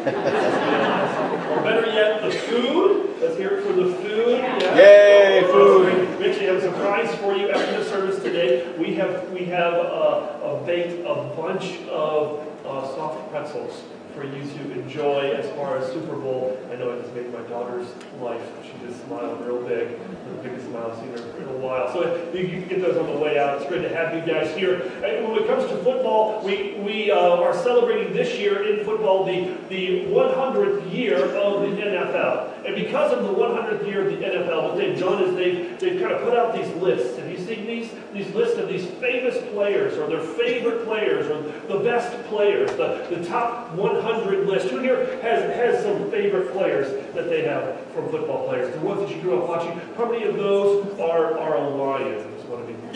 or 0.06 1.62
better 1.62 1.86
yet, 1.86 2.22
the 2.22 2.30
food. 2.30 3.14
Let's 3.20 3.36
hear 3.36 3.58
it 3.58 3.64
for 3.64 3.72
the 3.72 3.94
food. 3.94 4.38
Yeah. 4.38 4.76
Yay, 4.76 5.42
food. 5.44 6.18
We 6.18 6.30
actually 6.30 6.46
have 6.46 6.56
a 6.56 6.60
surprise 6.60 7.14
for 7.16 7.34
you 7.34 7.50
after 7.50 7.82
the 7.82 7.84
service 7.84 8.22
today. 8.22 8.72
We 8.78 8.94
have 8.94 9.30
we 9.30 9.46
have 9.46 9.74
uh, 9.74 10.60
baked 10.66 11.00
a 11.06 11.14
bunch 11.36 11.80
of 11.88 12.46
uh, 12.66 12.86
soft 12.94 13.30
pretzels 13.30 13.82
for 14.16 14.24
you 14.24 14.42
to 14.42 14.72
enjoy 14.72 15.30
as 15.32 15.46
far 15.50 15.76
as 15.76 15.92
Super 15.92 16.16
Bowl. 16.16 16.58
I 16.72 16.76
know 16.76 16.90
it 16.92 17.02
just 17.02 17.14
made 17.14 17.30
my 17.30 17.42
daughter's 17.42 17.86
life. 18.18 18.40
She 18.64 18.72
just 18.86 19.04
smiled 19.04 19.44
real 19.44 19.60
big, 19.60 19.90
the 19.90 20.42
biggest 20.42 20.66
smile 20.68 20.90
I've 20.90 20.98
seen 20.98 21.10
her 21.10 21.38
in 21.42 21.48
a 21.48 21.58
while. 21.58 21.92
So 21.92 22.32
you 22.32 22.48
can 22.48 22.66
get 22.66 22.80
those 22.80 22.96
on 22.96 23.06
the 23.12 23.20
way 23.20 23.38
out. 23.38 23.60
It's 23.60 23.68
great 23.68 23.82
to 23.82 23.94
have 23.94 24.14
you 24.14 24.22
guys 24.22 24.56
here. 24.56 24.80
And 25.04 25.28
when 25.28 25.42
it 25.42 25.46
comes 25.46 25.68
to 25.68 25.76
football, 25.84 26.42
we 26.42 26.78
we 26.80 27.10
uh, 27.10 27.18
are 27.18 27.54
celebrating 27.62 28.14
this 28.14 28.38
year 28.38 28.66
in 28.66 28.86
football 28.86 29.26
the 29.26 29.54
the 29.68 30.06
100th 30.06 30.90
year 30.94 31.22
of 31.36 31.60
the 31.60 31.76
NFL. 31.76 32.64
And 32.64 32.74
because 32.74 33.12
of 33.12 33.22
the 33.22 33.34
100th 33.34 33.86
year 33.86 34.08
of 34.08 34.18
the 34.18 34.24
NFL, 34.24 34.62
what 34.62 34.76
they've 34.78 34.98
done 34.98 35.22
is 35.24 35.34
they've 35.36 35.78
they've 35.78 36.00
kind 36.00 36.12
of 36.12 36.22
put 36.22 36.34
out 36.34 36.54
these 36.54 36.72
lists. 36.76 37.18
Seen 37.46 37.66
these 37.66 37.90
these 38.12 38.34
lists 38.34 38.58
of 38.58 38.68
these 38.68 38.86
famous 39.00 39.36
players 39.52 39.96
or 39.98 40.08
their 40.08 40.20
favorite 40.20 40.84
players 40.84 41.26
or 41.28 41.42
the 41.68 41.78
best 41.84 42.10
players, 42.26 42.70
the, 42.72 43.06
the 43.08 43.24
top 43.24 43.72
100 43.72 44.46
list? 44.46 44.68
Who 44.68 44.80
here 44.80 45.20
has 45.22 45.54
has 45.54 45.82
some 45.84 46.10
favorite 46.10 46.52
players 46.52 46.90
that 47.14 47.28
they 47.28 47.44
have 47.44 47.80
from 47.92 48.08
football 48.10 48.48
players? 48.48 48.74
The 48.74 48.80
ones 48.80 49.00
that 49.00 49.14
you 49.14 49.22
grew 49.22 49.40
up 49.40 49.48
watching. 49.48 49.80
How 49.96 50.10
many 50.10 50.24
of 50.24 50.36
those 50.36 50.98
are 50.98 51.38
are 51.38 51.56
a 51.56 51.68
lion? 51.68 52.35
Want 52.48 52.68
to 52.68 52.72
be 52.72 52.88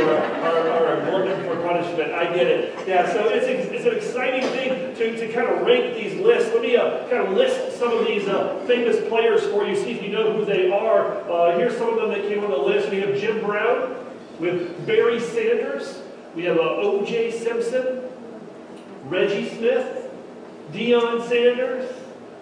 are, 0.00 0.16
are, 0.42 0.68
are 0.70 0.96
a 0.96 1.44
for 1.44 1.62
punishment. 1.62 2.12
I 2.12 2.24
get 2.34 2.48
it. 2.48 2.88
Yeah, 2.88 3.12
so 3.12 3.28
it's, 3.28 3.46
it's 3.46 3.86
an 3.86 3.94
exciting 3.94 4.42
thing 4.50 4.94
to, 4.96 5.16
to 5.16 5.32
kind 5.32 5.48
of 5.48 5.64
rank 5.64 5.94
these 5.94 6.18
lists. 6.20 6.52
Let 6.52 6.62
me 6.62 6.76
uh, 6.76 7.08
kind 7.08 7.26
of 7.28 7.30
list 7.34 7.78
some 7.78 7.92
of 7.92 8.06
these 8.06 8.26
uh, 8.26 8.64
famous 8.66 8.96
players 9.08 9.46
for 9.46 9.64
you, 9.64 9.76
see 9.76 9.92
if 9.92 10.02
you 10.02 10.10
know 10.10 10.32
who 10.32 10.44
they 10.44 10.72
are. 10.72 11.18
Uh, 11.30 11.56
here's 11.56 11.76
some 11.76 11.90
of 11.90 11.96
them 11.96 12.08
that 12.08 12.28
came 12.28 12.42
on 12.42 12.50
the 12.50 12.56
list. 12.56 12.90
We 12.90 13.00
have 13.00 13.16
Jim 13.16 13.40
Brown, 13.40 14.04
have 14.40 14.86
Barry 14.86 15.20
Sanders, 15.20 16.02
we 16.34 16.44
have 16.44 16.56
uh, 16.56 16.60
O.J. 16.60 17.30
Simpson, 17.30 18.02
Reggie 19.04 19.48
Smith, 19.56 20.10
Deion 20.72 21.28
Sanders, 21.28 21.88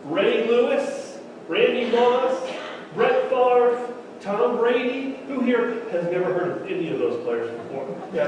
Ray 0.05 0.49
Lewis, 0.49 1.19
Randy 1.49 1.91
Moss, 1.91 2.51
Brett 2.95 3.29
Favre, 3.29 3.92
Tom 4.23 4.57
Brady. 4.57 5.17
Who 5.27 5.41
here 5.41 5.89
has 5.91 6.05
never 6.05 6.33
heard 6.33 6.63
of 6.63 6.67
any 6.71 6.91
of 6.91 6.99
those 6.99 7.23
players 7.25 7.51
before? 7.51 7.87
Yeah, 8.15 8.23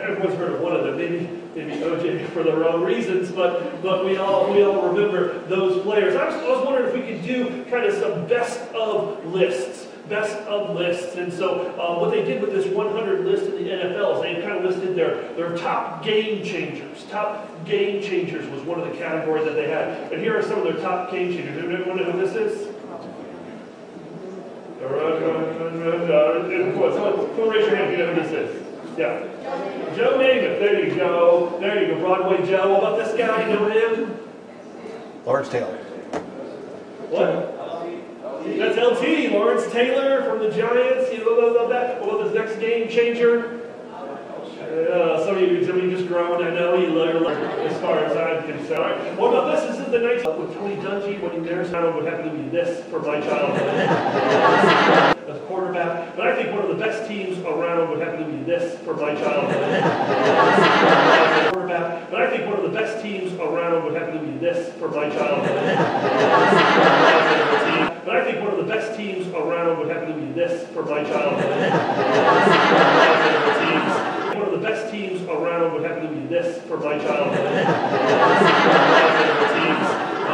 everyone's 0.00 0.34
heard 0.36 0.52
of 0.52 0.60
one 0.60 0.76
of 0.76 0.84
them. 0.84 0.98
Maybe 0.98 1.28
maybe 1.54 1.80
OJ 1.80 2.28
for 2.30 2.42
the 2.42 2.54
wrong 2.54 2.82
reasons, 2.82 3.30
but 3.30 3.82
but 3.82 4.04
we 4.04 4.16
all 4.16 4.52
we 4.52 4.62
all 4.62 4.88
remember 4.88 5.38
those 5.46 5.82
players. 5.82 6.16
I 6.16 6.26
was, 6.26 6.34
I 6.34 6.48
was 6.48 6.66
wondering 6.66 6.88
if 6.88 6.94
we 6.94 7.12
could 7.12 7.22
do 7.24 7.64
kind 7.70 7.86
of 7.86 7.94
some 7.94 8.26
best 8.26 8.60
of 8.74 9.24
lists. 9.26 9.86
Best 10.08 10.38
of 10.48 10.74
lists, 10.74 11.16
and 11.16 11.30
so 11.30 11.66
uh, 11.78 12.00
what 12.00 12.10
they 12.10 12.24
did 12.24 12.40
with 12.40 12.50
this 12.50 12.64
100 12.64 13.26
list 13.26 13.44
in 13.44 13.62
the 13.62 13.70
NFL 13.70 14.16
is 14.16 14.22
they 14.22 14.40
kind 14.40 14.56
of 14.56 14.64
listed 14.64 14.96
their 14.96 15.34
their 15.34 15.54
top 15.58 16.02
game 16.02 16.42
changers. 16.42 17.04
Top 17.10 17.46
game 17.66 18.02
changers 18.02 18.48
was 18.48 18.62
one 18.62 18.80
of 18.80 18.88
the 18.90 18.96
categories 18.96 19.44
that 19.44 19.52
they 19.52 19.68
had. 19.68 20.10
And 20.10 20.22
here 20.22 20.38
are 20.38 20.42
some 20.42 20.60
of 20.60 20.64
their 20.64 20.82
top 20.82 21.10
game 21.10 21.30
changers. 21.30 21.62
Anyone 21.62 21.98
know 21.98 22.10
who 22.10 22.26
this 22.26 22.34
is? 22.34 22.67
Someone 26.94 27.50
raise 27.50 27.66
your 27.66 27.76
hand 27.76 27.92
if 27.92 27.98
you 27.98 28.22
this 28.22 28.32
is. 28.32 28.62
Yeah. 28.96 29.20
Joe 29.96 30.18
Namath. 30.18 30.58
There 30.60 30.84
you 30.84 30.94
go. 30.94 31.56
There 31.60 31.82
you 31.82 31.94
go. 31.94 32.00
Broadway 32.00 32.46
Joe. 32.46 32.70
What 32.70 32.78
about 32.82 32.98
this 32.98 33.16
guy? 33.16 33.48
Know 33.48 33.68
him? 33.68 34.18
Lawrence 35.24 35.48
Taylor. 35.48 35.76
What? 37.10 37.56
That's 38.56 38.76
LT. 38.76 39.32
Lawrence 39.32 39.70
Taylor 39.72 40.22
from 40.24 40.38
the 40.38 40.50
Giants. 40.50 41.12
You 41.12 41.24
know 41.24 41.68
that? 41.68 42.00
What 42.00 42.14
about 42.14 42.24
this 42.24 42.34
next 42.34 42.60
game 42.60 42.88
changer? 42.88 43.57
Uh, 44.68 45.24
some 45.24 45.36
of 45.36 45.40
you, 45.40 45.64
some 45.64 45.78
of 45.78 45.84
you 45.84 45.90
just 45.90 46.06
groaned. 46.08 46.44
I 46.44 46.50
know 46.50 46.76
you 46.76 46.88
love 46.88 47.14
your 47.14 47.30
as 47.30 47.80
far 47.80 48.04
as 48.04 48.14
I'm 48.14 48.42
concerned. 48.46 49.00
Right. 49.00 49.16
What 49.16 49.32
about 49.32 49.54
this? 49.54 49.78
Is 49.78 49.90
the 49.90 49.98
night 49.98 50.38
with 50.38 50.52
Tony 50.54 50.76
Dungy 50.76 51.22
when 51.22 51.32
he 51.32 51.38
marries 51.38 51.70
someone 51.70 51.96
would 51.96 52.04
happen 52.04 52.30
to 52.30 52.36
be 52.36 52.50
this 52.50 52.84
for 52.90 53.00
my 53.00 53.18
childhood. 53.20 53.62
As 55.28 55.38
quarterback, 55.46 56.16
but 56.16 56.26
I 56.26 56.36
think 56.36 56.54
one 56.54 56.64
of 56.64 56.68
the 56.68 56.82
best 56.82 57.08
teams 57.08 57.38
around 57.38 57.90
would 57.90 58.00
happen 58.00 58.24
to 58.24 58.30
be 58.30 58.42
this 58.44 58.78
for 58.80 58.94
my 58.94 59.14
childhood. 59.14 59.82
quarterback, 61.52 62.10
but 62.10 62.22
I 62.22 62.30
think 62.30 62.46
one 62.46 62.56
of 62.56 62.62
the 62.70 62.78
best 62.78 63.02
teams 63.02 63.32
around 63.34 63.84
would 63.84 63.94
happen 63.94 64.18
to 64.18 64.24
be 64.24 64.38
this 64.38 64.72
for 64.78 64.88
my 64.88 65.08
childhood. 65.08 65.48
but 68.04 68.16
I 68.16 68.24
think 68.24 68.40
one 68.42 68.52
of 68.52 68.58
the 68.58 68.64
best 68.72 68.96
teams 68.98 69.26
around 69.28 69.78
would 69.78 69.88
happen 69.88 70.14
to 70.14 70.20
be 70.26 70.32
this 70.32 70.66
for 70.68 70.82
my 70.84 71.02
childhood. 71.04 71.68
The 74.68 74.74
best 74.74 74.92
teams 74.92 75.22
around 75.22 75.72
would 75.72 75.82
happen 75.82 76.08
to 76.08 76.14
be 76.14 76.26
this 76.26 76.60
for 76.64 76.76
my 76.76 76.98
childhood. 76.98 77.42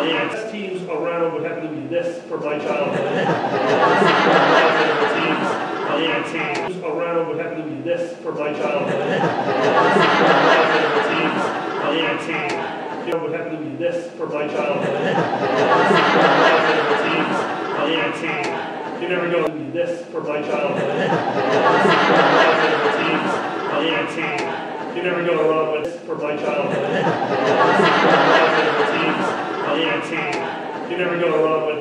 Yeah, 0.09 0.29
best 0.29 0.51
teams 0.51 0.83
around 0.89 1.35
would 1.35 1.45
happen 1.45 1.69
to 1.69 1.75
be 1.81 1.87
this 1.87 2.21
for 2.23 2.39
my 2.39 2.59
childhood. 2.59 3.01
Yeah, 5.95 6.25
teams 6.25 6.75
around 6.83 7.29
would 7.29 7.39
happen 7.39 7.63
to 7.63 7.69
be 7.69 7.81
this 7.83 8.17
for 8.19 8.33
my 8.33 8.53
childhood. 8.53 8.99
Yeah, 11.95 12.19
team 12.27 12.59
would 13.23 13.33
happen 13.33 13.53
to 13.53 13.59
be 13.63 13.77
this 13.77 14.11
for 14.15 14.27
my 14.27 14.49
childhood. 14.49 15.15
Yeah, 17.93 18.11
team 18.19 18.45
You 19.01 19.09
never 19.09 19.29
go, 19.31 19.47
this 19.73 20.05
for 20.07 20.21
my 20.23 20.43
childhood. 20.43 20.91
teams, 22.99 23.54
Team. 23.75 24.39
You 24.97 25.03
never 25.03 25.25
go 25.25 25.51
wrong 25.51 25.73
with 25.73 26.01
for 26.07 26.15
my 26.15 26.37
childhood. 26.37 26.95
team. 30.09 30.91
You 30.91 30.97
never 30.99 31.19
go 31.19 31.43
wrong 31.43 31.67
with 31.67 31.74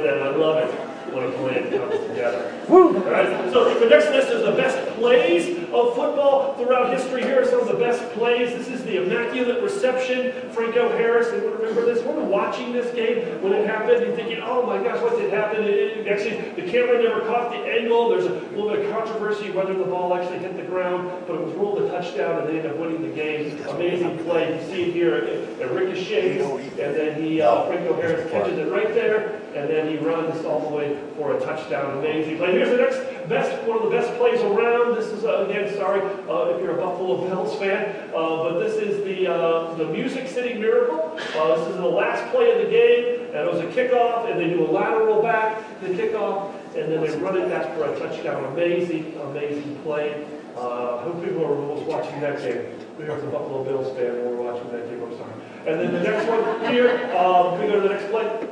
when 1.12 1.26
a 1.26 1.32
plan 1.32 1.70
comes 1.70 2.08
together. 2.08 2.54
Woo! 2.70 2.96
All 3.04 3.12
right. 3.12 3.52
So 3.52 3.78
the 3.80 3.86
next 3.88 4.10
list 4.12 4.30
is 4.30 4.44
the 4.46 4.52
best 4.52 4.78
plays 4.96 5.58
of 5.74 5.96
football 5.96 6.56
throughout 6.56 6.94
history. 6.96 7.24
Here 7.24 7.42
are 7.42 7.46
some 7.46 7.62
of 7.62 7.68
the 7.68 7.76
best 7.76 8.04
plays. 8.14 8.52
This 8.52 8.68
is 8.68 8.84
the 8.84 9.04
Immaculate 9.04 9.62
Reception. 9.64 10.32
Franco 10.52 10.90
Harris, 10.90 11.28
anyone 11.30 11.58
remember 11.58 11.86
this? 11.86 12.04
We're 12.04 12.24
watching 12.24 12.72
this 12.74 12.94
game 12.94 13.42
when 13.42 13.54
it 13.54 13.68
happened. 13.68 14.06
You're 14.06 14.16
thinking, 14.16 14.40
oh 14.44 14.66
my 14.66 14.82
gosh, 14.84 15.02
what 15.02 15.18
did 15.18 15.34
happen? 15.34 15.64
It, 15.64 16.08
actually, 16.08 16.38
the 16.62 16.72
camera 16.72 17.02
never 17.02 17.22
caught 17.22 17.52
the 17.52 17.58
angle. 17.58 18.10
There's 18.10 18.26
a 18.26 18.34
little 18.56 18.70
bit 18.70 18.86
of 18.86 18.92
controversy 18.92 19.52
whether 19.52 19.74
the 19.74 19.86
ball 19.86 20.14
actually 20.14 20.40
hit 20.40 20.56
the 20.56 20.64
ground, 20.64 21.10
but 21.28 21.36
it 21.36 21.42
was 21.46 21.54
ruled 21.56 21.82
a 21.82 21.90
touchdown 21.90 22.42
and 22.42 22.50
they 22.50 22.58
ended 22.58 22.72
up 22.72 22.78
winning 22.78 23.02
the 23.02 23.16
game. 23.16 23.60
Amazing 23.68 24.20
play. 24.24 24.60
You 24.60 24.68
see 24.68 24.84
it 24.84 24.94
here. 24.94 25.16
It, 25.16 25.60
it 25.60 25.72
ricochets, 25.72 26.44
and 26.80 26.96
then 26.96 27.22
he, 27.22 27.42
uh, 27.42 27.66
Franco 27.66 27.94
Harris 27.96 28.30
catches 28.32 28.58
it 28.58 28.72
right 28.72 28.94
there, 28.94 29.42
and 29.56 29.70
then 29.70 29.90
he 29.90 29.98
runs 29.98 30.44
all 30.46 30.70
the 30.70 30.76
way 30.76 31.00
for 31.16 31.36
a 31.36 31.40
touchdown. 31.40 31.98
Amazing 32.00 32.38
play. 32.38 32.52
Here's 32.52 32.70
the 32.70 32.78
next 32.78 33.30
best, 33.30 33.64
one 33.68 33.78
of 33.78 33.84
the 33.84 33.90
best 33.90 34.14
plays 34.18 34.42
around. 34.42 34.96
This 34.96 35.08
is, 35.08 35.24
uh, 35.24 35.46
again, 35.48 35.74
sorry 35.76 36.02
uh, 36.02 36.56
if 36.56 36.62
you're 36.62 36.78
a 36.78 36.82
Buffalo 36.82 37.28
Bills 37.28 37.58
fan, 37.60 38.10
uh, 38.10 38.50
but 38.50 38.60
this 38.60 38.76
is 38.76 39.04
the, 39.06 39.32
uh, 39.32 39.74
the 39.76 39.86
Music 39.86 40.28
City 40.28 40.56
Miracle. 40.56 41.18
Uh, 41.36 41.56
this 41.56 41.68
is 41.70 41.76
the 41.76 41.86
last 41.86 42.30
play 42.32 42.52
of 42.52 42.66
the 42.66 42.72
game, 42.72 43.22
and 43.34 43.48
it 43.48 43.52
was 43.52 43.62
a 43.62 43.68
kickoff, 43.68 44.30
and 44.30 44.40
they 44.40 44.50
do 44.50 44.66
a 44.66 44.70
lateral 44.70 45.22
back 45.22 45.58
to 45.82 45.88
kickoff, 45.88 46.54
and 46.76 46.92
then 46.92 47.02
they 47.02 47.16
run 47.18 47.38
it 47.38 47.50
back 47.50 47.76
for 47.76 47.86
a 47.86 48.00
touchdown. 48.00 48.44
Amazing, 48.54 49.16
amazing 49.22 49.80
play. 49.84 50.26
Uh, 50.56 50.98
I 50.98 51.04
hope 51.04 51.24
people 51.24 51.46
are 51.46 51.56
watching 51.86 52.20
that 52.22 52.40
game. 52.40 52.80
We 52.98 53.06
are 53.06 53.20
the 53.20 53.28
Buffalo 53.28 53.64
Bills 53.64 53.96
fan 53.98 54.14
we're 54.14 54.36
watching 54.36 54.70
that 54.72 54.88
game. 54.88 55.02
I'm 55.02 55.18
sorry. 55.18 55.34
And 55.66 55.80
then 55.80 55.94
the 55.94 56.00
next 56.02 56.28
one 56.30 56.72
here, 56.72 57.12
um, 57.18 57.60
we 57.60 57.68
go 57.68 57.82
to 57.82 57.88
the 57.88 57.94
next 57.94 58.12
play. 58.12 58.50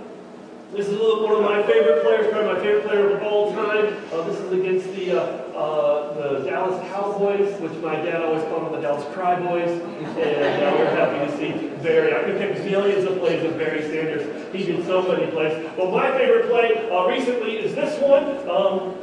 This 0.71 0.87
is 0.87 0.97
one 0.97 1.33
of 1.35 1.41
my 1.41 1.61
favorite 1.63 2.01
players, 2.01 2.31
probably 2.31 2.53
my 2.53 2.59
favorite 2.61 2.85
player 2.85 3.17
of 3.17 3.23
all 3.23 3.51
time. 3.51 3.93
Uh, 4.13 4.21
this 4.23 4.39
is 4.39 4.53
against 4.53 4.87
the 4.95 5.19
uh, 5.19 5.23
uh, 5.53 6.13
the 6.13 6.49
Dallas 6.49 6.79
Cowboys, 6.89 7.59
which 7.59 7.73
my 7.83 7.97
dad 7.97 8.23
always 8.23 8.41
called 8.43 8.67
them 8.67 8.71
the 8.71 8.87
Dallas 8.87 9.03
Cry 9.13 9.37
Boys. 9.37 9.69
And 9.69 10.63
uh, 10.63 10.75
we're 10.77 10.95
happy 10.95 11.29
to 11.29 11.37
see 11.37 11.67
Barry. 11.83 12.15
I 12.15 12.23
could 12.23 12.37
pick 12.37 12.63
millions 12.63 13.03
of 13.03 13.19
plays 13.19 13.43
of 13.43 13.57
Barry 13.57 13.81
Sanders. 13.81 14.53
He 14.55 14.63
did 14.63 14.85
so 14.85 15.01
many 15.01 15.29
plays. 15.29 15.61
Well, 15.77 15.91
my 15.91 16.09
favorite 16.17 16.49
play 16.49 16.89
uh, 16.89 17.05
recently 17.05 17.57
is 17.57 17.75
this 17.75 17.99
one. 18.01 18.23
Um, 18.49 18.95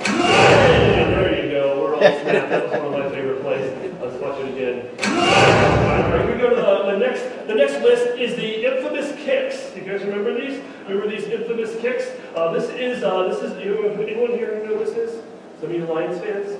there 0.00 1.44
you 1.44 1.93
That 2.04 2.70
was 2.70 2.82
one 2.82 3.00
of 3.00 3.10
my 3.10 3.16
favorite 3.16 3.40
plays. 3.40 3.94
Let's 3.98 4.20
watch 4.20 4.38
it 4.40 4.52
again. 4.52 4.90
Right, 4.98 6.26
we 6.26 6.38
go 6.38 6.50
to 6.50 6.56
the, 6.56 6.92
the 6.92 6.98
next. 6.98 7.22
The 7.46 7.54
next 7.54 7.82
list 7.82 8.18
is 8.18 8.36
the 8.36 8.66
infamous 8.66 9.12
kicks. 9.24 9.74
You 9.74 9.82
guys 9.82 10.04
remember 10.04 10.38
these? 10.38 10.62
Remember 10.86 11.08
these 11.08 11.24
infamous 11.24 11.74
kicks? 11.80 12.10
Uh, 12.36 12.52
this 12.52 12.68
is 12.70 13.02
uh, 13.02 13.28
this 13.28 13.42
is 13.42 13.52
anyone 13.56 14.30
here 14.30 14.62
know 14.66 14.78
this 14.78 14.96
is? 14.96 15.22
Some 15.60 15.70
of 15.70 15.76
you 15.76 15.86
Lions 15.86 16.20
fans? 16.20 16.58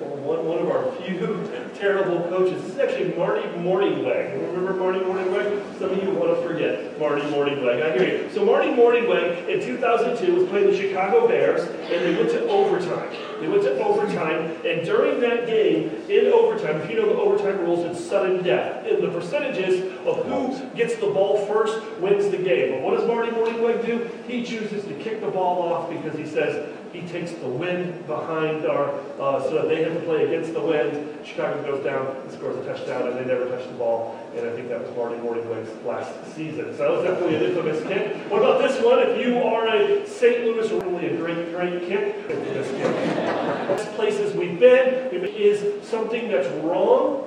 one, 0.00 0.44
one 0.46 0.58
of 0.58 0.68
our 0.70 0.92
few 1.02 1.50
terrible 1.74 2.20
coaches. 2.28 2.62
This 2.62 2.72
is 2.72 2.78
actually 2.78 3.14
Marty 3.16 3.46
Mornhinweg. 3.58 4.32
Remember 4.32 4.74
Marty 4.74 5.00
Mornhinweg? 5.00 5.78
Some 5.78 5.90
of 5.90 6.02
you 6.02 6.10
want 6.10 6.36
to 6.36 6.46
forget 6.46 6.98
Marty 6.98 7.22
Mornhinweg. 7.22 7.82
I 7.82 7.98
hear 7.98 8.22
you. 8.22 8.30
So 8.32 8.44
Marty 8.44 8.68
Mornhinweg 8.68 9.48
in 9.48 9.60
2002 9.60 10.34
was 10.34 10.48
playing 10.48 10.70
the 10.70 10.76
Chicago 10.76 11.26
Bears, 11.26 11.62
and 11.62 12.04
they 12.04 12.14
went 12.16 12.30
to 12.30 12.46
overtime. 12.48 13.29
They 13.40 13.48
went 13.48 13.62
to 13.62 13.82
overtime, 13.82 14.54
and 14.66 14.84
during 14.84 15.20
that 15.20 15.46
game, 15.46 15.90
in 16.08 16.26
overtime, 16.26 16.80
if 16.82 16.90
you 16.90 16.96
know 16.96 17.06
the 17.06 17.18
overtime 17.18 17.58
rules, 17.60 17.84
it's 17.86 18.04
sudden 18.04 18.42
death. 18.42 18.86
And 18.86 19.02
the 19.02 19.08
percentages 19.08 19.92
of 20.06 20.26
who 20.26 20.76
gets 20.76 20.96
the 20.96 21.06
ball 21.06 21.46
first 21.46 21.80
wins 22.00 22.30
the 22.30 22.36
game. 22.36 22.72
But 22.72 22.82
what 22.82 22.98
does 22.98 23.06
Marty 23.06 23.30
Mornhinweg 23.30 23.86
do? 23.86 24.10
He 24.26 24.44
chooses 24.44 24.84
to 24.84 24.94
kick 24.94 25.20
the 25.20 25.30
ball 25.30 25.62
off 25.62 25.90
because 25.90 26.18
he 26.18 26.26
says, 26.26 26.68
he 26.92 27.02
takes 27.02 27.32
the 27.32 27.48
wind 27.48 28.06
behind 28.06 28.66
our, 28.66 28.90
uh, 29.20 29.42
so 29.42 29.54
that 29.54 29.68
they 29.68 29.82
have 29.84 29.94
to 29.94 30.00
play 30.00 30.26
against 30.26 30.52
the 30.52 30.60
wind. 30.60 31.18
Chicago 31.24 31.62
goes 31.62 31.84
down 31.84 32.16
and 32.16 32.32
scores 32.32 32.56
a 32.56 32.64
touchdown, 32.64 33.08
and 33.08 33.16
they 33.16 33.24
never 33.24 33.46
touch 33.46 33.66
the 33.66 33.74
ball. 33.74 34.18
And 34.36 34.48
I 34.48 34.52
think 34.54 34.68
that 34.68 34.80
was 34.80 34.96
Marty 34.96 35.16
Mornhinweg's 35.16 35.84
last 35.84 36.12
season. 36.34 36.76
So 36.76 36.78
that 36.78 36.90
was 36.90 37.04
definitely 37.04 37.36
an 37.36 37.42
infamous 37.44 37.82
kick. 37.86 38.16
What 38.30 38.42
about 38.42 38.60
this 38.60 38.82
one? 38.84 38.98
If 38.98 39.24
you 39.24 39.38
are 39.38 39.68
a 39.68 40.06
St. 40.06 40.44
Louis, 40.44 40.70
really 40.70 41.06
a 41.06 41.16
great, 41.16 41.52
great 41.52 41.88
kick. 41.88 42.16
Infamous 42.28 42.70
kick. 42.70 43.94
places 43.96 44.34
we've 44.34 44.58
been 44.58 45.10
is 45.12 45.86
something 45.86 46.28
that's 46.28 46.48
wrong 46.62 47.26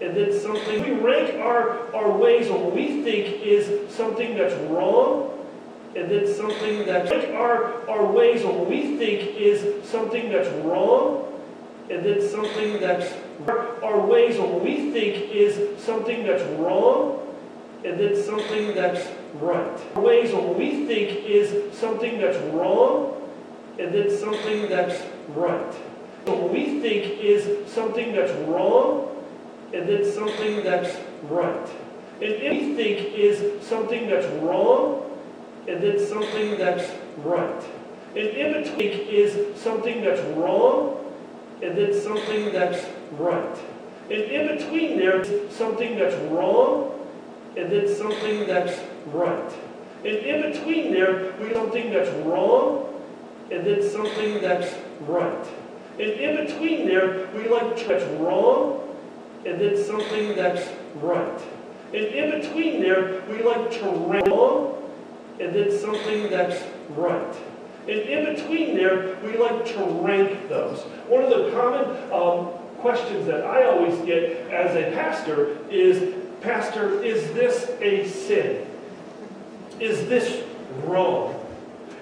and 0.00 0.16
then 0.16 0.32
something 0.40 0.82
we 0.82 0.92
rank 1.00 1.38
our, 1.40 1.94
our 1.94 2.10
ways 2.10 2.48
or 2.48 2.70
we 2.70 3.02
think 3.02 3.42
is 3.42 3.92
something 3.94 4.36
that's 4.36 4.54
wrong 4.70 5.30
and 5.94 6.10
then 6.10 6.26
something 6.32 6.86
that 6.86 7.12
our, 7.34 7.88
our 7.88 8.04
ways 8.04 8.42
or 8.44 8.52
what 8.52 8.68
we 8.68 8.96
think 8.96 9.36
is 9.36 9.86
something 9.88 10.30
that's 10.30 10.48
wrong, 10.64 11.28
and 11.90 12.04
then 12.04 12.26
something 12.26 12.80
that's 12.80 13.12
our, 13.48 14.00
ways 14.06 14.38
or 14.38 14.54
what 14.54 14.64
we 14.64 14.90
think 14.92 15.30
is 15.32 15.82
something 15.82 16.24
that's 16.24 16.42
wrong, 16.58 17.18
and 17.84 17.98
then 17.98 18.16
something 18.22 18.74
that's 18.74 19.06
right. 19.34 19.80
Our 19.96 20.02
ways 20.02 20.32
or 20.32 20.40
what 20.48 20.58
we 20.58 20.86
think 20.86 21.26
is 21.26 21.76
something 21.76 22.18
that's 22.18 22.38
wrong, 22.54 23.20
and 23.78 23.92
then 23.92 24.16
something 24.16 24.68
that's 24.68 25.02
right. 25.34 25.74
What 26.24 26.52
we 26.52 26.80
think 26.80 27.20
is 27.20 27.70
something 27.70 28.12
that's 28.12 28.32
wrong, 28.48 29.08
and 29.74 29.88
then 29.88 30.10
something 30.10 30.62
that's 30.62 30.96
right. 31.24 31.68
And 32.20 32.40
we 32.40 32.74
think 32.76 33.14
is 33.14 33.66
something 33.66 34.08
that's 34.08 34.26
wrong, 34.40 35.01
and 35.68 35.82
then 35.82 35.98
something 35.98 36.58
that's 36.58 36.90
right. 37.18 37.62
And 38.14 38.28
in 38.28 38.62
between 38.62 38.90
is 39.08 39.60
something 39.60 40.02
that's 40.02 40.20
wrong 40.36 40.98
and 41.62 41.76
then 41.76 41.98
something 41.98 42.52
that's 42.52 42.84
right. 43.12 43.58
And 44.10 44.20
in 44.20 44.56
between 44.56 44.98
there 44.98 45.20
is 45.20 45.54
something 45.54 45.96
that's 45.96 46.16
wrong 46.30 46.98
and 47.56 47.70
then 47.70 47.88
something 47.94 48.46
that's 48.46 48.80
right. 49.06 49.52
And 50.04 50.16
in 50.16 50.52
between 50.52 50.92
there, 50.92 51.32
we 51.40 51.52
something 51.54 51.92
that's 51.92 52.10
wrong 52.26 52.92
and 53.50 53.64
then 53.64 53.88
something 53.88 54.40
that's 54.40 54.74
right. 55.02 55.46
And 55.98 56.10
in 56.10 56.46
between 56.46 56.86
there, 56.86 57.28
we 57.34 57.48
like 57.48 57.86
that's 57.86 58.04
wrong 58.20 58.80
and 59.46 59.60
then 59.60 59.82
something 59.84 60.34
that's 60.34 60.68
right. 60.96 61.40
And 61.94 62.04
in 62.06 62.40
between 62.40 62.80
there, 62.80 63.22
we 63.28 63.42
like 63.42 63.70
to 63.72 63.90
wrong 63.90 64.81
and 65.42 65.54
then 65.54 65.76
something 65.76 66.30
that's 66.30 66.62
right. 66.90 67.36
And 67.88 67.98
in 67.98 68.34
between 68.34 68.76
there, 68.76 69.16
we 69.24 69.36
like 69.36 69.66
to 69.74 69.84
rank 69.84 70.48
those. 70.48 70.80
One 71.08 71.24
of 71.24 71.30
the 71.30 71.50
common 71.50 72.12
um, 72.12 72.52
questions 72.78 73.26
that 73.26 73.44
I 73.44 73.64
always 73.64 73.98
get 74.06 74.50
as 74.50 74.76
a 74.76 74.94
pastor 74.94 75.58
is, 75.68 76.14
Pastor, 76.40 77.02
is 77.02 77.32
this 77.32 77.70
a 77.80 78.08
sin? 78.08 78.66
Is 79.80 80.08
this 80.08 80.44
wrong? 80.84 81.38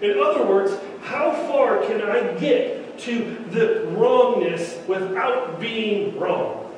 In 0.03 0.19
other 0.19 0.45
words, 0.45 0.73
how 1.03 1.33
far 1.49 1.83
can 1.87 2.03
I 2.03 2.33
get 2.39 2.99
to 3.01 3.45
the 3.51 3.87
wrongness 3.89 4.79
without 4.87 5.61
being 5.61 6.19
wrong? 6.19 6.70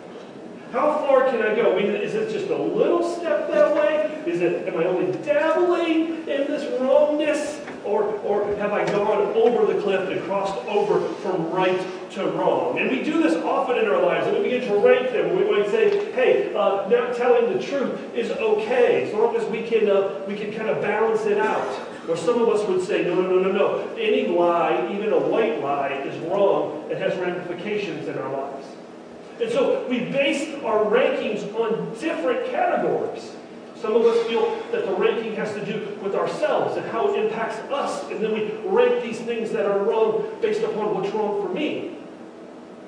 How 0.73 0.99
far 1.01 1.29
can 1.29 1.43
I 1.43 1.55
go? 1.55 1.77
I 1.77 1.83
mean, 1.83 1.91
is 1.91 2.15
it 2.15 2.33
just 2.33 2.49
a 2.49 2.57
little 2.57 3.03
step 3.03 3.47
that 3.51 3.77
way? 3.77 4.23
Is 4.27 4.41
it, 4.41 4.67
am 4.67 4.79
I 4.81 4.85
only 4.85 5.13
dabbling 5.23 6.27
in 6.27 6.47
this 6.49 6.65
wrongness? 6.81 7.61
Or, 7.85 8.05
or 8.21 8.47
have 8.57 8.73
I 8.73 8.87
gone 8.87 9.37
over 9.37 9.71
the 9.71 9.79
cliff 9.83 10.09
and 10.09 10.23
crossed 10.23 10.57
over 10.65 11.07
from 11.17 11.51
right 11.51 11.79
to 12.13 12.25
wrong? 12.29 12.79
And 12.79 12.91
we 12.91 13.03
do 13.03 13.23
this 13.23 13.35
often 13.45 13.77
in 13.77 13.87
our 13.87 14.01
lives, 14.01 14.27
and 14.29 14.39
we 14.39 14.45
begin 14.45 14.67
to 14.69 14.77
rank 14.79 15.13
them. 15.13 15.37
We 15.37 15.51
might 15.51 15.69
say, 15.69 16.11
hey, 16.13 16.55
uh, 16.55 16.89
not 16.89 17.17
telling 17.17 17.53
the 17.53 17.63
truth 17.63 18.15
is 18.15 18.31
okay, 18.31 19.09
as 19.09 19.13
long 19.13 19.37
as 19.37 19.45
we 19.51 19.65
can, 19.65 19.91
uh, 19.91 20.25
we 20.27 20.37
can 20.37 20.55
kind 20.55 20.71
of 20.71 20.81
balance 20.81 21.27
it 21.27 21.37
out. 21.37 21.87
Or 22.09 22.17
some 22.17 22.41
of 22.41 22.49
us 22.49 22.67
would 22.67 22.83
say, 22.83 23.05
no, 23.05 23.15
no, 23.15 23.29
no, 23.29 23.43
no, 23.43 23.53
no. 23.53 23.95
Any 23.97 24.27
lie, 24.27 24.91
even 24.91 25.13
a 25.13 25.19
white 25.19 25.61
lie, 25.61 25.93
is 26.07 26.19
wrong 26.29 26.91
It 26.91 26.97
has 26.97 27.15
ramifications 27.19 28.09
in 28.09 28.17
our 28.17 28.33
lives. 28.33 28.67
And 29.43 29.51
so 29.51 29.85
we 29.89 29.99
base 29.99 30.55
our 30.63 30.85
rankings 30.85 31.53
on 31.57 31.93
different 31.99 32.49
categories. 32.51 33.33
Some 33.75 33.97
of 33.97 34.07
us 34.07 34.25
feel 34.29 34.57
that 34.71 34.87
the 34.87 34.95
ranking 34.95 35.35
has 35.35 35.53
to 35.55 35.67
do 35.67 35.99
with 36.01 36.15
ourselves 36.15 36.77
and 36.77 36.87
how 36.87 37.13
it 37.13 37.25
impacts 37.25 37.57
us, 37.73 38.09
and 38.09 38.23
then 38.23 38.33
we 38.33 38.53
rank 38.69 39.03
these 39.03 39.19
things 39.19 39.51
that 39.51 39.67
are 39.67 39.81
wrong 39.81 40.31
based 40.41 40.63
upon 40.63 40.95
what's 40.95 41.13
wrong 41.13 41.43
for 41.45 41.53
me. 41.53 41.97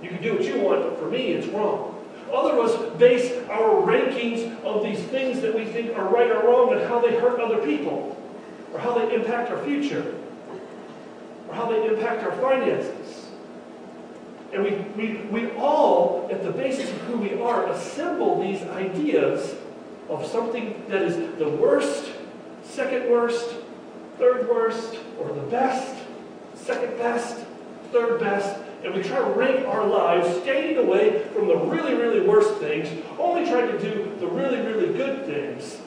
You 0.01 0.11
can 0.11 0.23
do 0.23 0.35
what 0.35 0.45
you 0.45 0.61
want, 0.61 0.83
but 0.85 1.01
for 1.01 1.11
me, 1.11 1.33
it's 1.33 1.49
wrong. 1.49 1.91
Other 2.33 2.57
of 2.59 2.71
us 2.71 2.99
base 2.99 3.33
our 3.49 3.83
rankings 3.83 4.63
of 4.63 4.85
these 4.85 5.01
things 5.07 5.41
that 5.41 5.55
we 5.55 5.65
think 5.65 5.97
are 5.97 6.09
right 6.09 6.31
or 6.31 6.47
wrong 6.47 6.73
and 6.73 6.87
how 6.87 7.01
they 7.01 7.19
hurt 7.19 7.41
other 7.41 7.59
people 7.67 8.17
or 8.73 8.79
how 8.79 8.97
they 8.97 9.13
impact 9.13 9.51
our 9.51 9.63
future. 9.65 10.15
or 11.49 11.55
how 11.55 11.67
they 11.67 11.87
impact 11.87 12.23
our 12.23 12.33
finances. 12.41 12.94
And 14.55 14.63
we, 14.63 14.71
we, 14.97 15.17
we 15.25 15.51
all, 15.57 16.29
at 16.31 16.45
the 16.45 16.53
basis 16.53 16.89
of 16.89 16.97
who 17.03 17.19
we 17.19 17.35
are, 17.43 17.67
assemble 17.71 18.41
these 18.41 18.63
ideas 18.63 19.57
of 20.09 20.25
something 20.25 20.81
that 20.89 21.03
is 21.03 21.17
the 21.39 21.49
worst, 21.49 22.13
second 22.63 23.11
worst, 23.11 23.53
third 24.17 24.49
worst, 24.49 24.97
or 25.19 25.33
the 25.33 25.43
best, 25.43 25.97
second 26.55 26.97
best, 26.99 27.45
third 27.91 28.21
best, 28.21 28.61
and 28.85 28.95
we 28.95 29.03
try 29.03 29.19
to 29.19 29.31
rank 29.31 29.67
our 29.67 29.85
lives, 29.85 30.29
staying 30.43 30.77
away 30.77 31.27
from 31.35 31.49
the 31.49 31.57
really, 31.57 31.95
really 31.95 32.21
worst 32.21 32.55
things, 32.59 32.89
only 33.19 33.51
trying 33.51 33.73
to 33.73 33.79
do 33.81 34.15
the 34.21 34.27
really, 34.29 34.61
really 34.61 34.93
good 34.93 35.27
things. 35.27 35.79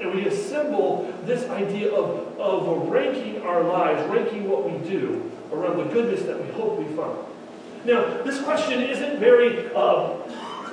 And 0.00 0.14
we 0.14 0.26
assemble 0.26 1.12
this 1.24 1.50
idea 1.50 1.92
of, 1.92 2.38
of 2.38 2.88
ranking 2.88 3.42
our 3.42 3.64
lives, 3.64 4.08
ranking 4.08 4.48
what 4.48 4.70
we 4.70 4.88
do 4.88 5.32
around 5.52 5.78
the 5.78 5.92
goodness 5.92 6.22
that 6.22 6.40
we 6.40 6.52
hope 6.52 6.78
we 6.78 6.84
find. 6.94 7.18
Now, 7.84 8.22
this 8.22 8.40
question 8.42 8.82
isn't 8.82 9.18
very, 9.18 9.70
uh, 9.74 10.14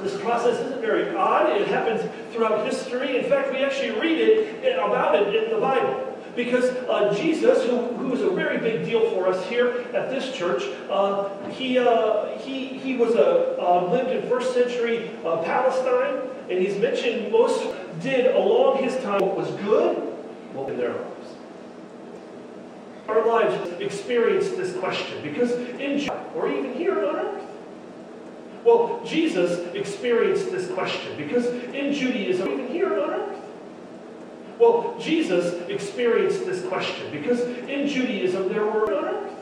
this 0.02 0.19
process 0.21 0.60
isn't 0.60 0.82
very 0.82 1.13
odd. 1.15 1.56
It 1.56 1.67
happens 1.67 2.10
throughout 2.34 2.65
history. 2.65 3.17
In 3.17 3.30
fact, 3.30 3.52
we 3.52 3.58
actually 3.58 3.91
read 4.00 4.17
it 4.17 4.78
about 4.78 5.15
it 5.15 5.36
in 5.36 5.52
the 5.52 5.60
Bible. 5.60 6.08
Because 6.36 6.63
uh, 6.88 7.13
Jesus, 7.13 7.65
who, 7.65 7.88
who 7.97 8.13
is 8.13 8.21
a 8.21 8.30
very 8.30 8.58
big 8.58 8.86
deal 8.86 9.10
for 9.12 9.28
us 9.28 9.45
here 9.47 9.86
at 9.93 10.10
this 10.10 10.34
church, 10.34 10.63
uh, 10.89 11.28
he, 11.50 11.78
uh, 11.78 12.38
he, 12.38 12.67
he 12.67 12.95
was 12.95 13.15
a, 13.15 13.62
uh, 13.62 13.91
lived 13.91 14.12
in 14.12 14.30
first 14.30 14.54
century 14.54 15.12
uh, 15.26 15.43
Palestine, 15.43 16.21
and 16.50 16.60
he's 16.60 16.78
mentioned 16.78 17.32
most 17.32 17.76
did 18.02 18.34
along 18.34 18.82
his 18.82 18.95
time 19.04 19.19
what 19.19 19.36
was 19.36 19.50
good 19.62 19.97
what 20.54 20.69
in 20.69 20.78
their 20.78 20.93
lives. 20.93 21.36
Our 23.08 23.26
lives 23.26 23.82
experience 23.82 24.50
this 24.52 24.76
question 24.78 25.21
because 25.21 25.52
in 25.52 26.00
or 26.36 26.52
even 26.52 26.74
here 26.74 27.06
on 27.06 27.15
earth. 27.15 27.44
Well, 28.63 29.02
Jesus 29.06 29.74
experienced 29.74 30.52
this 30.52 30.70
question 30.72 31.17
because 31.17 31.46
in 31.48 31.94
Judaism, 31.94 32.50
even 32.50 32.67
here 32.67 32.94
on 33.02 33.10
earth. 33.10 33.39
Well, 34.60 34.96
Jesus 35.00 35.67
experienced 35.70 36.46
this 36.46 36.63
question 36.67 37.12
because 37.12 37.39
in 37.41 37.88
Judaism 37.88 38.50
there 38.50 38.65
were 38.65 38.94
on 38.94 39.06
earth. 39.06 39.34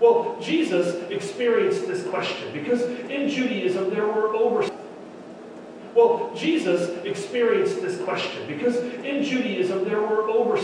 Well, 0.00 0.38
Jesus 0.40 0.94
experienced 1.10 1.86
this 1.86 2.06
question 2.06 2.52
because 2.52 2.82
in 2.82 3.28
Judaism 3.28 3.90
there 3.90 4.06
were 4.06 4.34
over. 4.34 4.70
Well, 5.94 6.32
Jesus 6.34 7.04
experienced 7.04 7.82
this 7.82 8.00
question 8.02 8.46
because 8.46 8.76
in 8.76 9.22
Judaism 9.22 9.84
there 9.84 10.00
were 10.00 10.30
over. 10.30 10.56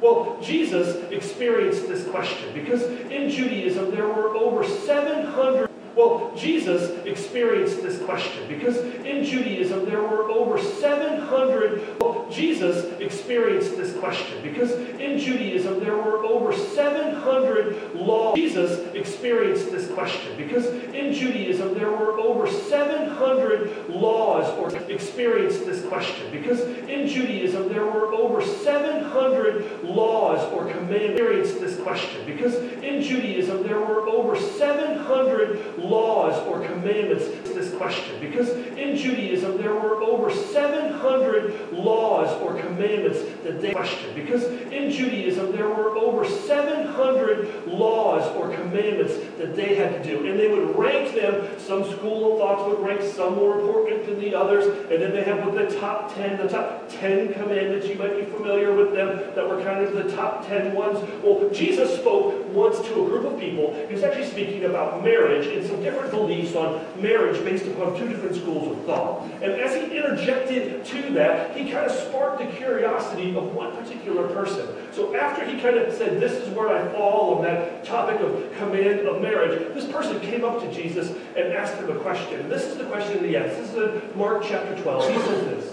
Well, 0.00 0.38
Jesus 0.40 0.96
experienced 1.10 1.86
this 1.86 2.08
question 2.08 2.52
because 2.54 2.82
in 2.84 3.28
Judaism 3.28 3.90
there 3.90 4.06
were 4.06 4.34
over 4.36 4.66
700. 4.66 5.69
Well, 5.96 6.32
Jesus 6.36 7.04
experienced 7.04 7.82
this 7.82 8.00
question 8.02 8.46
because 8.48 8.76
in 8.78 9.24
Judaism 9.24 9.84
there 9.84 10.00
were 10.00 10.30
over 10.30 10.60
700. 10.60 12.00
Well, 12.00 12.26
Jesus 12.30 12.84
experienced 13.00 13.76
this 13.76 13.96
question 13.96 14.42
because 14.42 14.70
in 14.72 15.18
Judaism 15.18 15.80
there 15.80 15.96
were 15.96 16.24
over 16.24 16.56
700 16.56 17.94
laws. 17.94 18.36
Jesus 18.36 18.94
experienced 18.94 19.70
this 19.70 19.90
question 19.90 20.36
because 20.36 20.66
in 20.66 21.12
Judaism 21.12 21.74
there 21.74 21.90
were 21.90 22.18
over 22.20 22.48
700 22.50 23.88
laws 23.88 24.48
or 24.58 24.76
experienced 24.90 25.66
this 25.66 25.84
question 25.86 26.30
because 26.30 26.60
in 26.60 27.08
Judaism 27.08 27.68
there 27.68 27.84
were 27.84 28.14
over 28.14 28.44
700 28.44 29.82
laws 29.82 30.40
or 30.52 30.70
commandments. 30.70 31.20
Experienced 31.20 31.60
this 31.60 31.80
question 31.80 32.24
because 32.26 32.54
in 32.82 33.02
Judaism 33.02 33.62
there 33.62 33.78
were 33.78 34.08
over 34.08 34.38
700 34.38 35.78
laws 35.80 36.38
or 36.46 36.64
commandments. 36.66 37.26
This 37.44 37.69
question. 37.80 38.20
Because 38.20 38.50
in 38.50 38.94
Judaism 38.94 39.56
there 39.56 39.72
were 39.72 40.02
over 40.02 40.30
700 40.30 41.72
laws 41.72 42.30
or 42.42 42.60
commandments 42.60 43.20
that 43.42 43.62
they 43.62 43.72
question 43.72 44.14
because 44.14 44.44
in 44.70 44.90
Judaism 44.90 45.50
there 45.52 45.68
were 45.68 45.96
over 45.96 46.28
700 46.28 47.66
laws 47.66 48.24
or 48.36 48.54
commandments 48.54 49.14
that 49.38 49.56
they 49.56 49.76
had 49.76 49.94
to 49.94 50.04
do. 50.04 50.28
And 50.28 50.38
they 50.38 50.48
would 50.48 50.76
rank 50.76 51.14
them. 51.14 51.58
Some 51.58 51.90
school 51.90 52.34
of 52.34 52.38
thoughts 52.38 52.68
would 52.68 52.86
rank 52.86 53.00
some 53.14 53.36
more 53.36 53.58
important 53.58 54.04
than 54.04 54.20
the 54.20 54.34
others. 54.34 54.66
And 54.90 55.00
then 55.00 55.12
they 55.12 55.22
have 55.22 55.46
with 55.46 55.54
the 55.54 55.80
top 55.80 56.14
10 56.14 56.36
the 56.36 56.48
top 56.48 56.86
10 56.90 57.32
commandments. 57.32 57.86
You 57.86 57.94
might 57.94 58.14
be 58.14 58.26
familiar 58.26 58.74
with 58.74 58.92
them 58.92 59.08
that 59.34 59.48
were 59.48 59.62
kind 59.62 59.82
of 59.82 59.94
the 59.94 60.14
top 60.14 60.46
10 60.46 60.74
ones. 60.74 60.98
Well 61.22 61.48
Jesus 61.48 61.98
spoke 61.98 62.46
once 62.52 62.78
to 62.80 63.06
a 63.06 63.08
group 63.08 63.24
of 63.24 63.40
people. 63.40 63.72
He 63.88 63.94
was 63.94 64.02
actually 64.02 64.26
speaking 64.26 64.66
about 64.66 65.02
marriage 65.02 65.46
and 65.46 65.66
some 65.66 65.82
different 65.82 66.10
beliefs 66.10 66.54
on 66.54 66.84
marriage 67.00 67.42
based 67.42 67.69
upon 67.70 67.98
two 67.98 68.08
different 68.08 68.36
schools 68.36 68.76
of 68.76 68.84
thought. 68.84 69.22
And 69.42 69.52
as 69.52 69.74
he 69.74 69.96
interjected 69.96 70.84
to 70.84 71.10
that, 71.14 71.56
he 71.56 71.70
kind 71.70 71.86
of 71.86 71.92
sparked 71.92 72.38
the 72.38 72.56
curiosity 72.56 73.34
of 73.36 73.54
one 73.54 73.76
particular 73.76 74.28
person. 74.28 74.66
So 74.92 75.14
after 75.16 75.44
he 75.44 75.60
kind 75.60 75.76
of 75.76 75.92
said, 75.94 76.20
This 76.20 76.32
is 76.32 76.48
where 76.54 76.68
I 76.68 76.92
fall 76.92 77.34
on 77.34 77.42
that 77.44 77.84
topic 77.84 78.20
of 78.20 78.52
command 78.58 79.00
of 79.00 79.22
marriage, 79.22 79.74
this 79.74 79.90
person 79.90 80.20
came 80.20 80.44
up 80.44 80.60
to 80.60 80.72
Jesus 80.72 81.10
and 81.36 81.52
asked 81.52 81.74
him 81.74 81.90
a 81.90 81.98
question. 82.00 82.48
This 82.48 82.64
is 82.64 82.76
the 82.76 82.84
question 82.84 83.22
that 83.22 83.28
he 83.28 83.36
asked. 83.36 83.56
This 83.56 83.70
is 83.70 83.76
in 83.76 84.18
Mark 84.18 84.44
chapter 84.46 84.80
12. 84.82 85.08
He 85.10 85.18
says 85.18 85.44
this. 85.44 85.72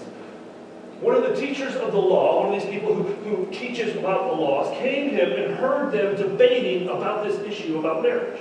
One 1.01 1.15
of 1.15 1.23
the 1.23 1.35
teachers 1.35 1.75
of 1.75 1.91
the 1.91 1.99
law, 1.99 2.43
one 2.43 2.55
of 2.55 2.61
these 2.61 2.71
people 2.71 2.95
who, 2.95 3.03
who 3.03 3.51
teaches 3.51 3.95
about 3.95 4.31
the 4.31 4.41
laws, 4.41 4.75
came 4.79 5.11
to 5.11 5.15
him 5.15 5.43
and 5.43 5.55
heard 5.55 5.91
them 5.91 6.15
debating 6.15 6.89
about 6.89 7.23
this 7.23 7.39
issue 7.41 7.77
about 7.77 8.01
marriage 8.01 8.39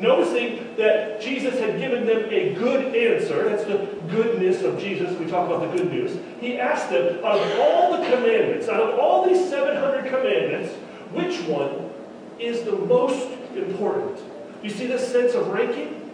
noticing 0.00 0.61
that 0.76 1.20
Jesus 1.20 1.58
had 1.58 1.78
given 1.78 2.06
them 2.06 2.24
a 2.30 2.54
good 2.54 2.94
answer, 2.94 3.48
that's 3.48 3.64
the 3.64 3.88
goodness 4.08 4.62
of 4.62 4.78
Jesus, 4.78 5.18
we 5.18 5.26
talk 5.26 5.48
about 5.48 5.70
the 5.70 5.76
good 5.76 5.92
news, 5.92 6.18
he 6.40 6.58
asked 6.58 6.90
them, 6.90 7.24
out 7.24 7.38
of 7.38 7.58
all 7.58 7.96
the 7.96 8.04
commandments, 8.04 8.68
out 8.68 8.80
of 8.80 8.98
all 8.98 9.26
these 9.28 9.48
700 9.48 10.06
commandments, 10.06 10.74
which 11.12 11.40
one 11.42 11.90
is 12.38 12.62
the 12.64 12.72
most 12.72 13.28
important? 13.54 14.18
You 14.62 14.70
see 14.70 14.86
this 14.86 15.10
sense 15.10 15.34
of 15.34 15.48
ranking? 15.48 16.10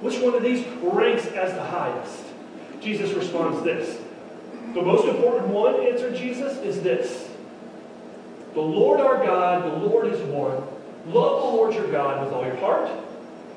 Which 0.00 0.18
one 0.18 0.34
of 0.34 0.42
these 0.42 0.66
ranks 0.82 1.26
as 1.26 1.52
the 1.54 1.64
highest? 1.64 2.24
Jesus 2.80 3.12
responds 3.12 3.62
this. 3.62 4.00
The 4.74 4.82
most 4.82 5.06
important 5.06 5.48
one, 5.48 5.86
answered 5.86 6.16
Jesus, 6.16 6.58
is 6.58 6.82
this. 6.82 7.28
The 8.54 8.60
Lord 8.60 9.00
our 9.00 9.24
God, 9.24 9.64
the 9.64 9.86
Lord 9.86 10.06
is 10.08 10.20
one. 10.22 10.62
Love 11.06 11.42
the 11.42 11.48
Lord 11.48 11.74
your 11.74 11.90
God 11.90 12.24
with 12.24 12.32
all 12.32 12.44
your 12.44 12.56
heart, 12.56 12.88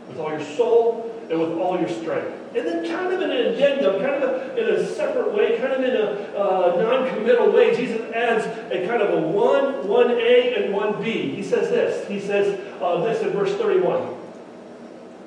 with 0.08 0.20
all 0.20 0.30
your 0.30 0.44
soul, 0.44 1.12
and 1.30 1.40
with 1.40 1.58
all 1.58 1.80
your 1.80 1.90
strength. 1.90 2.32
And 2.56 2.66
then 2.66 2.86
kind 2.86 3.14
of 3.14 3.22
in 3.22 3.32
an 3.32 3.54
addendum, 3.54 4.02
kind 4.02 4.24
of 4.24 4.58
in 4.58 4.66
a 4.66 4.86
separate 4.86 5.34
way, 5.34 5.58
kind 5.58 5.74
of 5.74 5.84
in 5.84 5.96
a 5.96 6.38
uh, 6.38 6.82
non-committal 6.82 7.52
way, 7.52 7.76
Jesus 7.76 8.02
adds 8.14 8.46
a 8.72 8.88
kind 8.88 9.02
of 9.02 9.24
a 9.24 9.28
1, 9.28 9.74
1a, 9.84 10.64
and 10.64 10.74
1b. 10.74 11.36
He 11.36 11.44
says 11.44 11.70
this. 11.70 12.08
He 12.08 12.20
says 12.20 12.60
uh, 12.82 13.04
this 13.04 13.22
in 13.22 13.32
verse 13.32 13.54
31. 13.56 14.16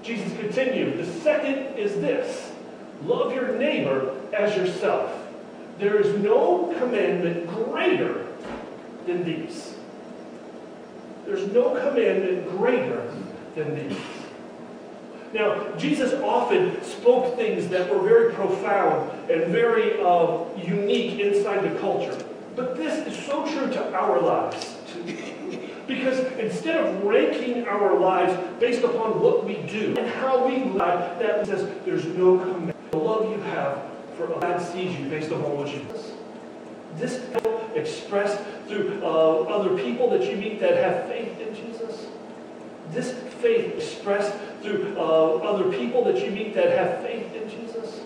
Jesus 0.03 0.33
continued, 0.39 0.99
the 0.99 1.21
second 1.21 1.77
is 1.77 1.95
this. 1.97 2.53
Love 3.03 3.35
your 3.35 3.59
neighbor 3.59 4.17
as 4.33 4.57
yourself. 4.57 5.13
There 5.79 6.01
is 6.01 6.17
no 6.23 6.75
commandment 6.79 7.47
greater 7.47 8.27
than 9.07 9.25
these. 9.25 9.75
There's 11.27 11.47
no 11.53 11.71
commandment 11.75 12.49
greater 12.49 13.13
than 13.55 13.75
these. 13.75 13.99
Now, 15.35 15.77
Jesus 15.77 16.15
often 16.23 16.83
spoke 16.83 17.37
things 17.37 17.69
that 17.69 17.91
were 17.91 18.01
very 18.01 18.33
profound 18.33 19.11
and 19.31 19.53
very 19.53 20.01
uh, 20.01 20.45
unique 20.57 21.21
inside 21.21 21.71
the 21.71 21.79
culture. 21.81 22.17
But 22.57 22.77
this 22.77 23.07
is 23.07 23.27
so 23.27 23.47
true 23.47 23.71
to 23.71 23.95
our 23.95 24.21
lives. 24.21 24.77
Because 25.87 26.19
instead 26.39 26.85
of 26.85 27.05
ranking 27.05 27.67
our 27.67 27.99
lives 27.99 28.37
based 28.59 28.85
upon 28.85 29.21
what 29.21 29.45
we 29.45 29.57
do 29.63 29.95
and 29.97 30.09
how 30.15 30.47
we 30.47 30.65
live, 30.65 31.19
that 31.19 31.47
says 31.47 31.69
there's 31.85 32.05
no 32.05 32.39
command. 32.39 32.75
The 32.91 32.99
love 32.99 33.31
you 33.31 33.41
have 33.43 33.83
for 34.17 34.27
God 34.27 34.61
sees 34.61 34.99
you 34.99 35.09
based 35.09 35.31
upon 35.31 35.57
what 35.57 35.73
you 35.73 35.81
do. 35.81 35.95
This 36.97 37.13
is 37.13 37.77
expressed 37.77 38.43
through 38.67 39.01
uh, 39.03 39.43
other 39.45 39.77
people 39.83 40.11
that 40.11 40.29
you 40.29 40.37
meet 40.37 40.59
that 40.61 40.77
have 40.77 41.07
faith 41.07 41.39
in 41.41 41.55
Jesus. 41.55 42.07
This 42.91 43.13
faith 43.41 43.75
expressed 43.77 44.35
through 44.63 44.97
uh, 44.99 45.37
other 45.39 45.71
people 45.71 46.05
that 46.05 46.19
you 46.25 46.31
meet 46.31 46.55
that 46.55 46.77
have 46.77 47.03
faith 47.03 47.35
in 47.35 47.49
Jesus. 47.49 48.01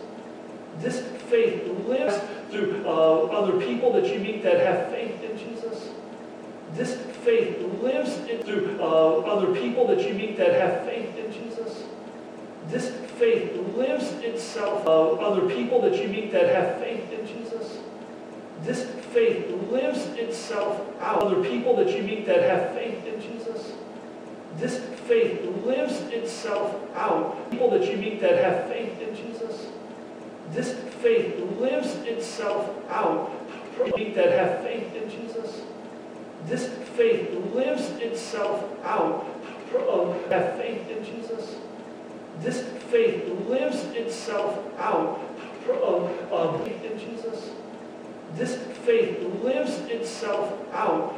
This 0.80 1.00
faith 1.28 1.66
lives 1.86 2.20
through 2.50 2.84
uh, 2.86 3.26
other 3.26 3.60
people 3.60 3.92
that 3.92 4.06
you 4.06 4.18
meet 4.18 4.42
that 4.42 4.60
have 4.60 4.90
faith 4.90 5.22
in 5.22 5.38
Jesus. 5.38 5.90
This 6.74 6.96
faith 7.24 7.60
lives 7.82 8.16
through 8.44 8.78
uh, 8.80 9.20
other 9.20 9.54
people 9.54 9.86
that 9.88 10.00
you 10.00 10.14
meet 10.14 10.36
that 10.38 10.60
have 10.60 10.84
faith 10.86 11.16
in 11.16 11.32
Jesus. 11.32 11.84
This 12.68 12.90
faith 13.18 13.54
lives 13.76 14.10
itself 14.24 14.86
uh, 14.86 15.12
other 15.14 15.48
people 15.48 15.80
that 15.82 15.94
you 16.00 16.08
meet 16.08 16.32
that 16.32 16.54
have 16.54 16.78
faith 16.80 17.12
in 17.12 17.26
Jesus. 17.26 17.78
This 18.62 18.84
faith 19.12 19.50
lives 19.70 20.06
itself 20.16 20.80
out. 21.00 21.22
Other 21.22 21.42
people 21.42 21.76
that 21.76 21.90
you 21.90 22.02
meet 22.02 22.26
that 22.26 22.42
have 22.42 22.74
faith 22.74 23.04
in 23.06 23.12
in 23.14 23.20
Jesus. 23.20 23.72
This 24.56 24.78
faith 25.06 25.44
lives 25.64 26.00
itself 26.12 26.74
out. 26.96 27.50
People 27.50 27.70
that 27.70 27.84
you 27.90 27.96
meet 27.96 28.20
that 28.20 28.42
have 28.42 28.68
faith 28.68 29.00
in 29.00 29.14
Jesus. 29.14 29.66
This 30.50 30.74
faith 31.02 31.38
lives 31.58 31.94
itself 32.06 32.70
out. 32.90 33.30
People 33.76 34.14
that 34.14 34.32
have 34.32 34.62
faith 34.62 34.94
in 34.94 35.10
Jesus. 35.10 35.62
This 36.46 36.68
faith 36.96 37.32
lives 37.54 37.88
itself 38.00 38.64
out. 38.84 39.26
Have 40.28 40.56
faith 40.56 40.90
in 40.90 41.04
Jesus. 41.04 41.56
This 42.40 42.62
faith 42.90 43.28
lives 43.48 43.84
itself 43.94 44.58
out. 44.78 45.20
Of 46.30 46.64
faith 46.64 46.84
in 46.84 46.98
Jesus. 46.98 47.50
This 48.34 48.56
faith 48.84 49.22
lives 49.42 49.78
itself 49.90 50.52
out. 50.72 51.14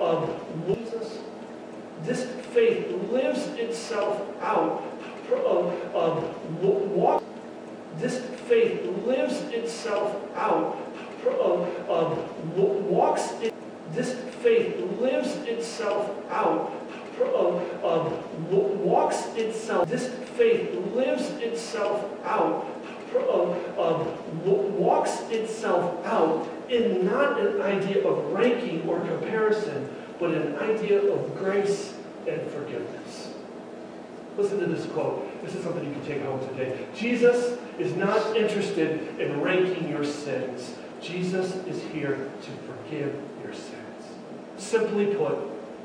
Of 0.00 0.40
Jesus. 0.66 1.18
This 2.02 2.26
faith 2.56 2.90
lives 3.12 3.46
itself 3.58 4.18
out. 4.40 4.82
Of 5.30 5.94
of 5.94 6.62
walk. 6.62 7.22
This 7.98 8.20
faith 8.48 8.82
lives 9.04 9.40
itself 9.52 10.16
out. 10.34 10.78
Of 11.26 11.88
of 11.88 12.56
walks. 12.56 13.32
In, 13.42 13.52
this 13.92 14.14
faith 14.42 14.80
lives 14.98 15.36
itself 15.44 16.10
out. 16.30 16.72
Of 17.20 17.84
of 17.84 18.50
walks 18.50 19.26
itself. 19.36 19.88
This 19.90 20.08
faith 20.38 20.74
lives 20.94 21.28
itself 21.42 22.06
out. 22.24 22.64
of, 23.16 23.78
Of 23.78 24.46
walks 24.78 25.20
itself 25.30 26.06
out 26.06 26.48
in 26.70 27.04
not 27.04 27.38
an 27.38 27.60
idea 27.60 28.06
of 28.06 28.32
ranking 28.32 28.88
or 28.88 29.00
comparison, 29.00 29.88
but 30.18 30.30
an 30.30 30.56
idea 30.56 31.00
of 31.02 31.36
grace 31.36 31.95
and 32.28 32.50
forgiveness. 32.50 33.34
Listen 34.36 34.60
to 34.60 34.66
this 34.66 34.86
quote. 34.86 35.42
This 35.42 35.54
is 35.54 35.64
something 35.64 35.84
you 35.84 35.92
can 35.92 36.04
take 36.04 36.22
home 36.22 36.40
today. 36.48 36.86
Jesus 36.94 37.58
is 37.78 37.94
not 37.94 38.36
interested 38.36 39.18
in 39.18 39.40
ranking 39.40 39.88
your 39.88 40.04
sins. 40.04 40.74
Jesus 41.00 41.54
is 41.66 41.82
here 41.92 42.30
to 42.42 42.50
forgive 42.66 43.14
your 43.42 43.54
sins. 43.54 44.04
Simply 44.58 45.14
put, 45.14 45.36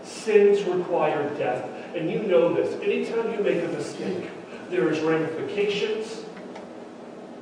sins 0.04 0.63
require 0.63 1.30
death. 1.38 1.69
And 1.95 2.10
you 2.10 2.23
know 2.23 2.54
this. 2.54 2.73
Anytime 2.82 3.34
you 3.34 3.39
make 3.39 3.63
a 3.63 3.67
mistake, 3.67 4.30
there 4.69 4.91
is 4.91 4.99
ramifications, 5.01 6.23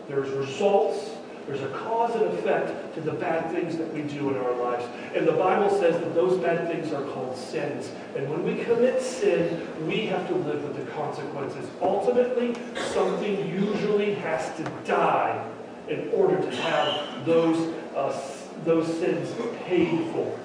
there's 0.08 0.30
results, 0.32 1.09
there's 1.50 1.64
a 1.64 1.70
cause 1.70 2.14
and 2.14 2.26
effect 2.26 2.94
to 2.94 3.02
the 3.02 3.14
bad 3.14 3.52
things 3.52 3.76
that 3.78 3.92
we 3.92 4.04
do 4.04 4.30
in 4.30 4.38
our 4.38 4.56
lives. 4.56 4.86
And 5.16 5.28
the 5.28 5.32
Bible 5.32 5.72
says 5.80 6.00
that 6.00 6.14
those 6.14 6.38
bad 6.38 6.68
things 6.68 6.94
are 6.94 7.02
called 7.02 7.36
sins. 7.36 7.90
And 8.16 8.30
when 8.30 8.44
we 8.44 8.64
commit 8.64 9.02
sin, 9.02 9.68
we 9.88 10.06
have 10.06 10.28
to 10.28 10.36
live 10.36 10.64
with 10.64 10.76
the 10.76 10.92
consequences. 10.92 11.68
Ultimately, 11.82 12.56
something 12.94 13.50
usually 13.50 14.14
has 14.14 14.56
to 14.58 14.64
die 14.86 15.44
in 15.88 16.10
order 16.10 16.40
to 16.40 16.56
have 16.58 17.26
those, 17.26 17.74
uh, 17.96 18.16
those 18.64 18.86
sins 19.00 19.34
paid 19.66 20.06
for. 20.12 20.38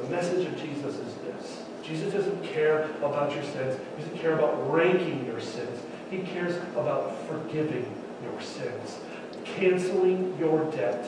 The 0.00 0.08
message 0.08 0.46
of 0.46 0.56
Jesus 0.56 0.94
is 0.94 1.14
this. 1.16 1.62
Jesus 1.84 2.10
doesn't 2.14 2.42
care 2.42 2.84
about 3.02 3.34
your 3.34 3.44
sins. 3.44 3.78
He 3.98 4.02
doesn't 4.02 4.18
care 4.18 4.32
about 4.32 4.72
ranking 4.72 5.26
your 5.26 5.40
sins. 5.42 5.78
He 6.10 6.20
cares 6.20 6.56
about 6.74 7.28
forgiving 7.28 7.84
your 8.22 8.40
sins, 8.40 8.98
canceling 9.44 10.36
your 10.38 10.64
debt, 10.72 11.04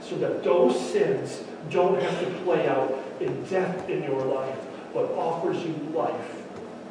so 0.00 0.16
that 0.16 0.42
those 0.42 0.78
sins 0.92 1.42
don't 1.70 2.00
have 2.00 2.20
to 2.20 2.26
play 2.42 2.68
out 2.68 2.92
in 3.20 3.44
death 3.44 3.88
in 3.88 4.02
your 4.02 4.22
life, 4.24 4.58
but 4.92 5.10
offers 5.12 5.62
you 5.64 5.74
life 5.94 6.42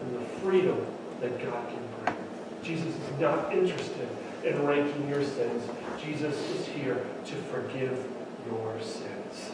and 0.02 0.16
the 0.16 0.26
freedom 0.42 0.86
that 1.20 1.38
God 1.44 1.68
can 1.68 2.04
bring. 2.04 2.16
Jesus 2.64 2.88
is 2.88 3.20
not 3.20 3.54
interested 3.54 4.08
in 4.44 4.66
ranking 4.66 5.08
your 5.10 5.24
sins. 5.24 5.64
Jesus 6.04 6.36
is 6.52 6.68
here 6.68 7.06
to 7.26 7.36
forgive 7.36 8.08
your 8.48 8.80
sins. 8.82 9.52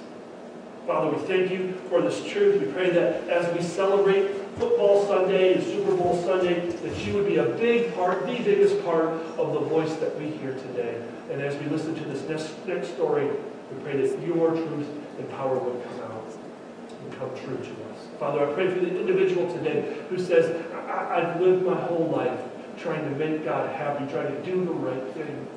Father, 0.86 1.18
we 1.18 1.22
thank 1.26 1.52
you 1.52 1.74
for 1.90 2.02
this 2.02 2.26
truth. 2.26 2.62
We 2.62 2.72
pray 2.72 2.92
that 2.92 3.28
as 3.28 3.54
we 3.54 3.62
celebrate 3.62 4.32
Football 4.58 5.06
Sunday 5.06 5.56
and 5.56 5.64
Super 5.64 5.94
Bowl 5.94 6.22
Sunday, 6.24 6.70
that 6.70 7.06
you 7.06 7.14
would 7.16 7.28
be 7.28 7.38
a 7.38 7.44
big 7.44 7.94
part, 7.94 8.26
the 8.26 8.38
biggest 8.38 8.82
part 8.86 9.10
of 9.38 9.54
the 9.54 9.60
voice 9.60 9.94
that 9.96 10.18
we 10.18 10.30
hear 10.30 10.54
today. 10.54 11.02
And 11.30 11.42
as 11.42 11.56
we 11.62 11.68
listen 11.68 11.96
to 11.96 12.06
this 12.06 12.28
next, 12.30 12.68
next 12.68 12.90
story, 12.94 13.28
we 13.28 13.84
pray 13.84 13.98
that 14.02 14.22
your 14.26 14.52
truth 14.52 14.88
and 15.20 15.30
power 15.32 15.58
would 15.58 15.84
come 15.84 16.00
out 16.02 16.26
and 17.04 17.20
come 17.20 17.30
true 17.32 17.58
to 17.58 17.72
us. 17.92 18.08
Father, 18.20 18.50
I 18.50 18.54
pray 18.54 18.70
for 18.70 18.80
the 18.80 19.00
individual 19.00 19.52
today 19.54 19.98
who 20.10 20.18
says, 20.18 20.56
I- 20.88 21.22
I've 21.22 21.42
lived 21.42 21.66
my 21.66 21.76
whole 21.76 22.08
life 22.08 22.40
trying 22.80 23.04
to 23.04 23.12
make 23.12 23.44
God 23.44 23.70
happy, 23.76 24.06
trying 24.12 24.34
to 24.36 24.42
do 24.44 24.64
the 24.64 24.72
right 24.72 25.04
thing. 25.14 25.48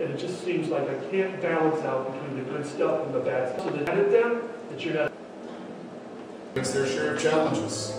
And 0.00 0.10
it 0.10 0.18
just 0.18 0.44
seems 0.44 0.68
like 0.68 0.88
I 0.88 0.94
can't 1.10 1.40
balance 1.40 1.84
out 1.84 2.12
between 2.12 2.44
the 2.44 2.50
good 2.50 2.66
stuff 2.66 3.06
and 3.06 3.14
the 3.14 3.20
bad 3.20 3.52
stuff. 3.52 3.70
So 3.70 3.76
that 3.76 3.88
at 3.88 4.10
them, 4.10 4.42
that 4.70 4.84
you're 4.84 4.94
not. 4.94 5.12
It's 6.54 6.72
their 6.72 6.86
share 6.86 7.14
of 7.14 7.22
challenges. 7.22 7.98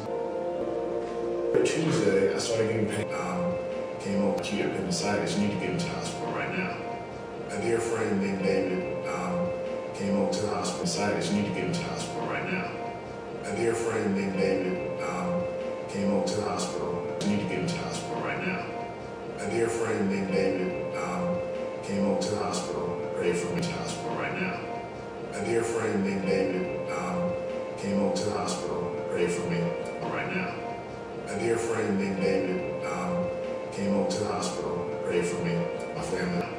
Tuesday, 1.65 2.36
I 2.36 2.38
started 2.39 2.67
getting 2.67 2.88
pain. 2.88 3.13
Um, 3.13 3.53
came 4.01 4.21
over 4.21 4.43
you 4.43 4.65
appendicitis. 4.65 5.38
You 5.38 5.47
need 5.47 5.53
to 5.53 5.60
get 5.60 5.69
into 5.69 5.88
hospital 5.88 6.34
right 6.34 6.58
now. 6.58 6.83
A 7.54 7.62
dear 7.62 7.80
friend 7.80 8.20
named 8.20 8.42
David 8.42 9.08
um, 9.08 9.48
came 9.94 10.18
over 10.18 10.34
to 10.34 10.42
the 10.42 10.48
hospital. 10.48 10.74
Appendicitis. 10.74 11.32
You 11.32 11.42
need 11.44 11.50
to 11.50 11.54
get 11.54 11.63
into 11.66 11.80
the 11.82 11.86
hospital 11.86 12.26
right 12.26 12.52
now. 12.52 12.72
A 13.46 13.56
dear 13.56 13.76
friend 13.76 14.16
named 14.16 14.34
David 14.34 15.00
um, 15.04 15.44
came 15.88 16.12
over 16.12 16.28
to 16.28 16.36
the 16.36 16.50
hospital. 16.50 17.16
You 17.22 17.28
need 17.28 17.44
to 17.44 17.50
get 17.50 17.60
into 17.60 17.76
the 17.76 17.82
hospital 17.82 18.22
right 18.24 18.48
now. 18.48 18.66
A 19.38 19.50
dear 19.52 19.68
friend 19.68 20.10
named 20.10 20.32
David 20.32 20.98
um, 20.98 21.38
came 21.84 22.04
over 22.06 22.22
to 22.24 22.30
the 22.32 22.44
hospital. 22.44 23.12
Pray 23.18 23.34
for 23.34 23.54
me 23.54 23.62
to 23.62 23.68
the 23.68 23.74
hospital 23.74 24.16
right 24.16 24.42
now. 24.42 24.60
A 25.34 25.46
dear 25.46 25.63
friend 25.63 26.04
named 26.04 26.26
David 26.26 26.92
um, 26.92 27.32
came 27.78 28.00
over 28.00 28.16
to 28.16 28.26
the 28.26 28.32
hospital. 28.32 29.08
Pray 29.12 29.28
for 29.28 29.48
me 29.48 29.62
right 30.02 30.36
now. 30.36 30.56
A 31.28 31.39
dear 31.39 31.58
friend 31.58 32.00
named 32.00 32.20
David 32.20 32.84
um, 32.84 33.28
came 33.72 33.94
over 33.94 34.10
to 34.10 34.20
the 34.22 34.28
hospital. 34.28 34.89
Pray 35.06 35.22
for 35.22 35.38
me, 35.46 35.54
my 35.96 36.02
family. 36.02 36.53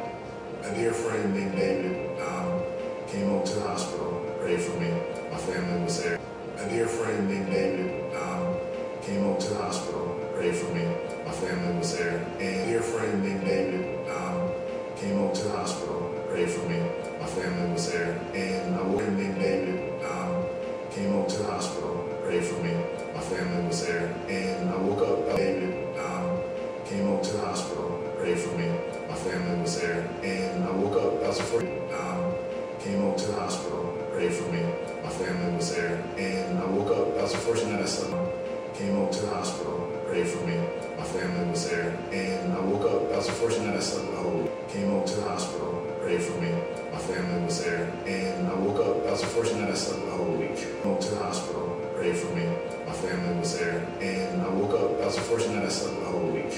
A 0.75 0.77
dear 0.77 0.93
friend 0.93 1.33
named 1.33 1.55
David 1.55 2.21
um, 2.21 2.61
came 3.07 3.31
over 3.31 3.47
to 3.47 3.55
the 3.55 3.61
hospital. 3.61 4.27
and 4.27 4.41
prayed 4.41 4.61
for 4.61 4.77
me, 4.81 4.91
my 5.31 5.39
family 5.39 5.85
was 5.85 6.03
there. 6.03 6.19
A 6.59 6.69
dear 6.69 6.89
friend 6.89 7.29
named 7.31 7.47
David 7.47 8.13
um, 8.17 8.57
came 9.01 9.25
over 9.25 9.41
to 9.41 9.51
the 9.51 9.63
hospital. 9.63 10.19
and 10.21 10.35
prayed 10.35 10.57
for 10.57 10.75
me, 10.75 10.85
my 11.25 11.31
family 11.31 11.79
was 11.79 11.97
there. 11.97 12.19
And 12.41 12.63
a 12.63 12.67
dear 12.67 12.83
friend 12.83 13.23
named 13.23 13.45
David 13.45 14.11
um, 14.11 14.51
came 14.97 15.17
over 15.21 15.33
to 15.33 15.45
the 15.45 15.57
hospital. 15.57 16.13
Pray 16.29 16.47
for 16.47 16.69
me, 16.69 16.81
my 17.21 17.27
family 17.27 17.73
was 17.73 17.93
there. 17.93 18.19
And 18.35 18.75
a 18.75 18.83
woman 18.83 19.17
named 19.17 19.39
David 19.39 20.03
um, 20.03 20.43
came 20.91 21.15
over 21.15 21.31
to 21.31 21.39
the 21.39 21.51
hospital. 21.53 22.19
Pray 22.25 22.41
for 22.41 22.61
me, 22.65 22.75
my 23.15 23.21
family 23.21 23.69
was 23.69 23.87
there. 23.87 24.13
And 24.29 24.71
I 24.71 24.77
woke 24.79 25.07
up, 25.07 25.37
David 25.37 25.97
um, 26.01 26.41
came 26.85 27.07
over 27.07 27.23
to 27.23 27.31
the 27.31 27.47
hospital, 27.47 28.03
and 28.05 28.19
prayed 28.19 28.41
for 28.41 28.59
me. 28.59 28.94
My 29.15 29.21
family 29.21 29.61
was 29.63 29.81
there. 29.81 30.01
And 30.25 30.65
I 30.65 30.73
woke 30.73 30.97
up, 30.97 31.21
that 31.21 31.29
was 31.29 31.39
the 31.39 31.45
first, 31.45 31.67
um, 31.95 32.35
came 32.81 33.01
over 33.01 33.17
to 33.17 33.27
the 33.31 33.39
hospital, 33.39 33.97
prayed 34.11 34.33
for 34.35 34.51
me. 34.51 34.61
My 35.05 35.09
family 35.09 35.55
was 35.55 35.73
there. 35.73 36.03
And 36.19 36.59
I 36.59 36.65
woke 36.67 36.91
up, 36.91 37.15
that 37.15 37.23
was 37.23 37.31
the 37.31 37.39
first 37.39 37.65
night 37.65 37.81
I 37.81 37.85
slept. 37.85 38.75
Came 38.75 38.97
over 38.97 39.13
to 39.13 39.21
the 39.21 39.29
hospital, 39.29 40.03
prayed 40.09 40.27
for 40.27 40.45
me. 40.45 40.59
My 40.99 41.05
family 41.05 41.49
was 41.49 41.71
there. 41.71 41.97
And 42.11 42.55
I 42.55 42.59
woke 42.59 42.91
up, 42.91 43.09
that 43.11 43.19
was 43.19 43.27
the 43.29 43.33
first 43.35 43.61
night 43.61 43.77
I 43.77 43.79
slept 43.79 44.11
the. 44.11 44.51
Came 44.71 44.91
over 44.91 45.07
to 45.07 45.15
the 45.15 45.29
hospital, 45.29 45.87
prayed 46.03 46.21
for 46.21 46.41
me. 46.41 46.51
My 46.91 46.99
family 46.99 47.45
was 47.45 47.63
there. 47.63 47.85
And 48.09 48.49
I 48.49 48.55
woke 48.55 48.81
up, 48.81 49.05
that 49.05 49.13
was 49.13 49.21
the 49.21 49.29
first 49.29 49.55
night 49.55 49.71
I 49.71 49.75
slept 49.75 50.07
the 50.07 50.11
whole 50.11 50.35
week. 50.35 50.57
Came 50.57 50.91
over 50.91 51.01
to 51.01 51.11
the 51.15 51.23
hospital, 51.23 51.81
prayed 51.95 52.17
for 52.17 52.35
me. 52.35 52.47
My 52.85 52.93
family 52.93 53.39
was 53.39 53.57
there. 53.61 53.79
And 54.01 54.43
I 54.43 54.49
woke 54.49 54.75
up, 54.75 54.99
that 54.99 55.07
was 55.07 55.15
the 55.15 55.23
first 55.23 55.49
night 55.51 55.65
I 55.65 55.69
slept 55.69 56.01
the 56.01 56.07
whole 56.07 56.31
week. 56.35 56.54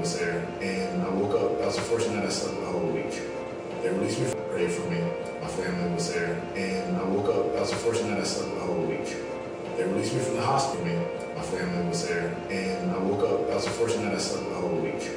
Was 0.00 0.18
there. 0.18 0.40
And 0.60 1.02
I 1.02 1.08
woke 1.10 1.36
up, 1.38 1.58
that 1.58 1.66
was 1.66 1.76
the 1.76 1.82
first 1.82 2.10
night 2.10 2.24
I 2.24 2.30
slept 2.30 2.58
the 2.58 2.66
whole 2.66 2.88
week. 2.88 3.12
They 3.82 3.90
released 3.90 4.20
me, 4.20 4.32
prayed 4.50 4.72
for 4.72 4.88
me. 4.90 5.00
My 5.40 5.46
family 5.46 5.94
was 5.94 6.12
there. 6.12 6.40
And 6.56 6.96
I 6.96 7.04
woke 7.04 7.28
up, 7.28 7.52
that 7.52 7.60
was 7.60 8.02
night 8.02 8.18
I 8.18 8.24
slept 8.24 8.54
the 8.54 8.60
whole 8.60 8.82
week. 8.82 9.14
They 9.76 9.84
released 9.84 10.14
me 10.14 10.20
from 10.20 10.36
the 10.36 10.42
hospital. 10.42 10.86
My 11.36 11.42
family 11.42 11.88
was 11.88 12.08
there. 12.08 12.34
And 12.50 12.90
I 12.90 12.98
woke 12.98 13.28
up, 13.28 13.46
that 13.48 13.56
was 13.56 13.96
night 13.98 14.14
I 14.14 14.18
slept 14.18 14.48
the 14.48 14.54
whole 14.54 14.76
week. 14.76 15.10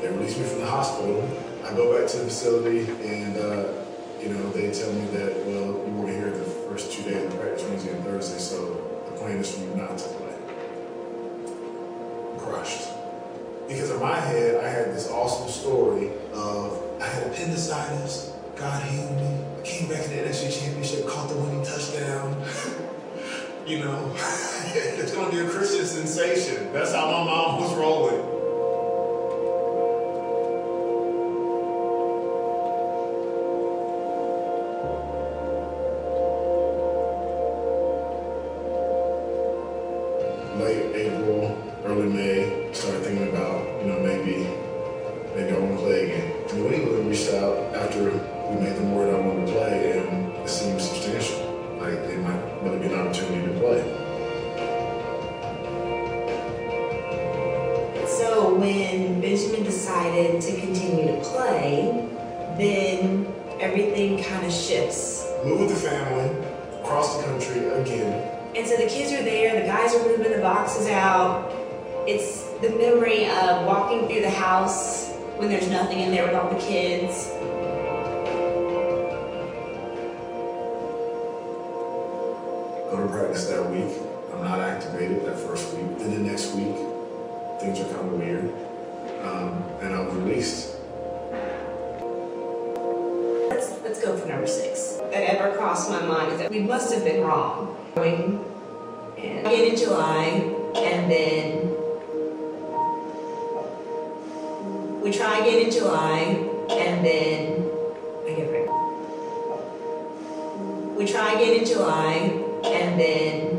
They 0.00 0.08
released 0.08 0.38
me 0.38 0.44
from 0.46 0.60
the 0.60 0.70
hospital. 0.70 1.28
I 1.64 1.74
go 1.74 1.98
back 1.98 2.08
to 2.10 2.18
the 2.18 2.24
facility 2.24 2.86
and, 3.04 3.36
uh, 3.36 3.72
you 4.22 4.28
know, 4.30 4.50
they 4.52 4.70
tell 4.70 4.92
me 4.92 5.06
that, 5.16 5.44
well, 5.46 5.74
you 5.86 5.92
weren't 5.94 6.10
here 6.10 6.30
the 6.30 6.44
first 6.68 6.92
two 6.92 7.02
days 7.02 7.24
of 7.26 7.38
Wednesday 7.38 7.92
and 7.92 8.04
Thursday, 8.04 8.38
so 8.38 9.02
the 9.06 9.12
plan 9.18 9.38
is 9.38 9.54
for 9.54 9.60
you 9.60 9.74
not 9.76 9.96
to 9.98 10.08
play. 10.08 10.36
Crushed. 12.38 12.89
Because 13.70 13.90
in 13.90 14.00
my 14.00 14.18
head, 14.18 14.64
I 14.64 14.68
had 14.68 14.86
this 14.92 15.08
awesome 15.08 15.48
story 15.48 16.10
of 16.34 16.82
I 17.00 17.06
had 17.06 17.28
appendicitis, 17.28 18.32
God 18.56 18.82
healed 18.82 19.16
me, 19.16 19.44
I 19.56 19.62
came 19.62 19.88
back 19.88 20.06
in 20.06 20.10
the 20.10 20.16
NFC 20.16 20.60
Championship, 20.60 21.06
caught 21.06 21.28
the 21.28 21.36
winning 21.36 21.64
touchdown. 21.64 22.42
you 23.68 23.78
know, 23.78 24.12
it's 24.74 25.14
going 25.14 25.30
to 25.30 25.36
be 25.36 25.46
a 25.46 25.48
Christian 25.48 25.86
sensation. 25.86 26.72
That's 26.72 26.92
how 26.92 27.06
my 27.06 27.24
mom 27.24 27.60
was 27.60 27.72
rolling. 27.76 28.29
When 58.60 59.20
Benjamin 59.20 59.64
decided 59.64 60.42
to 60.42 60.60
continue 60.60 61.06
to 61.06 61.20
play, 61.22 62.06
then 62.58 63.26
everything 63.58 64.22
kind 64.22 64.44
of 64.44 64.52
shifts. 64.52 65.26
Move 65.44 65.60
with 65.60 65.70
the 65.70 65.76
family, 65.76 66.28
across 66.80 67.16
the 67.16 67.24
country 67.24 67.66
again. 67.68 68.38
And 68.54 68.66
so 68.66 68.76
the 68.76 68.86
kids 68.86 69.12
are 69.12 69.22
there, 69.22 69.58
the 69.60 69.66
guys 69.66 69.94
are 69.94 70.06
moving 70.06 70.30
the 70.30 70.42
boxes 70.42 70.88
out. 70.88 71.50
It's 72.06 72.42
the 72.60 72.70
memory 72.70 73.26
of 73.26 73.64
walking 73.64 74.06
through 74.08 74.20
the 74.20 74.30
house 74.30 75.10
when 75.36 75.48
there's 75.48 75.68
nothing 75.70 76.00
in 76.00 76.10
there 76.10 76.26
with 76.26 76.34
all 76.34 76.50
the 76.50 76.60
kids. 76.60 77.28
Go 82.90 83.00
to 83.00 83.08
practice 83.08 83.46
that 83.46 83.70
week. 83.70 83.96
I'm 84.34 84.44
not 84.44 84.60
activated 84.60 85.24
that 85.24 85.38
first 85.38 85.74
week. 85.74 85.98
Then 85.98 86.10
the 86.10 86.30
next 86.30 86.54
week, 86.54 86.76
things 87.60 87.78
are 87.80 87.84
kind 87.84 87.98
of 88.00 88.12
weird. 88.12 88.44
Um, 89.22 89.62
and 89.82 89.94
I 89.94 90.00
was 90.00 90.14
released. 90.14 90.76
Let's, 93.50 93.70
let's 93.82 94.00
go 94.02 94.16
for 94.16 94.26
number 94.26 94.46
six. 94.46 94.96
That 95.12 95.34
ever 95.34 95.54
crossed 95.56 95.90
my 95.90 96.00
mind 96.06 96.32
is 96.32 96.38
that 96.38 96.50
we 96.50 96.60
must 96.60 96.92
have 96.94 97.04
been 97.04 97.22
wrong. 97.22 97.76
And 97.96 98.40
in 99.18 99.76
July, 99.76 100.42
and 100.76 101.10
then 101.10 101.76
we 105.02 105.12
try 105.12 105.40
again 105.40 105.66
in 105.66 105.70
July, 105.70 106.46
and 106.70 107.04
then 107.04 107.70
I 108.26 108.32
get 108.34 108.48
pregnant. 108.48 108.78
We 110.96 111.04
try 111.06 111.34
again 111.34 111.60
in 111.60 111.66
July, 111.66 112.32
and 112.64 112.98
then 112.98 113.49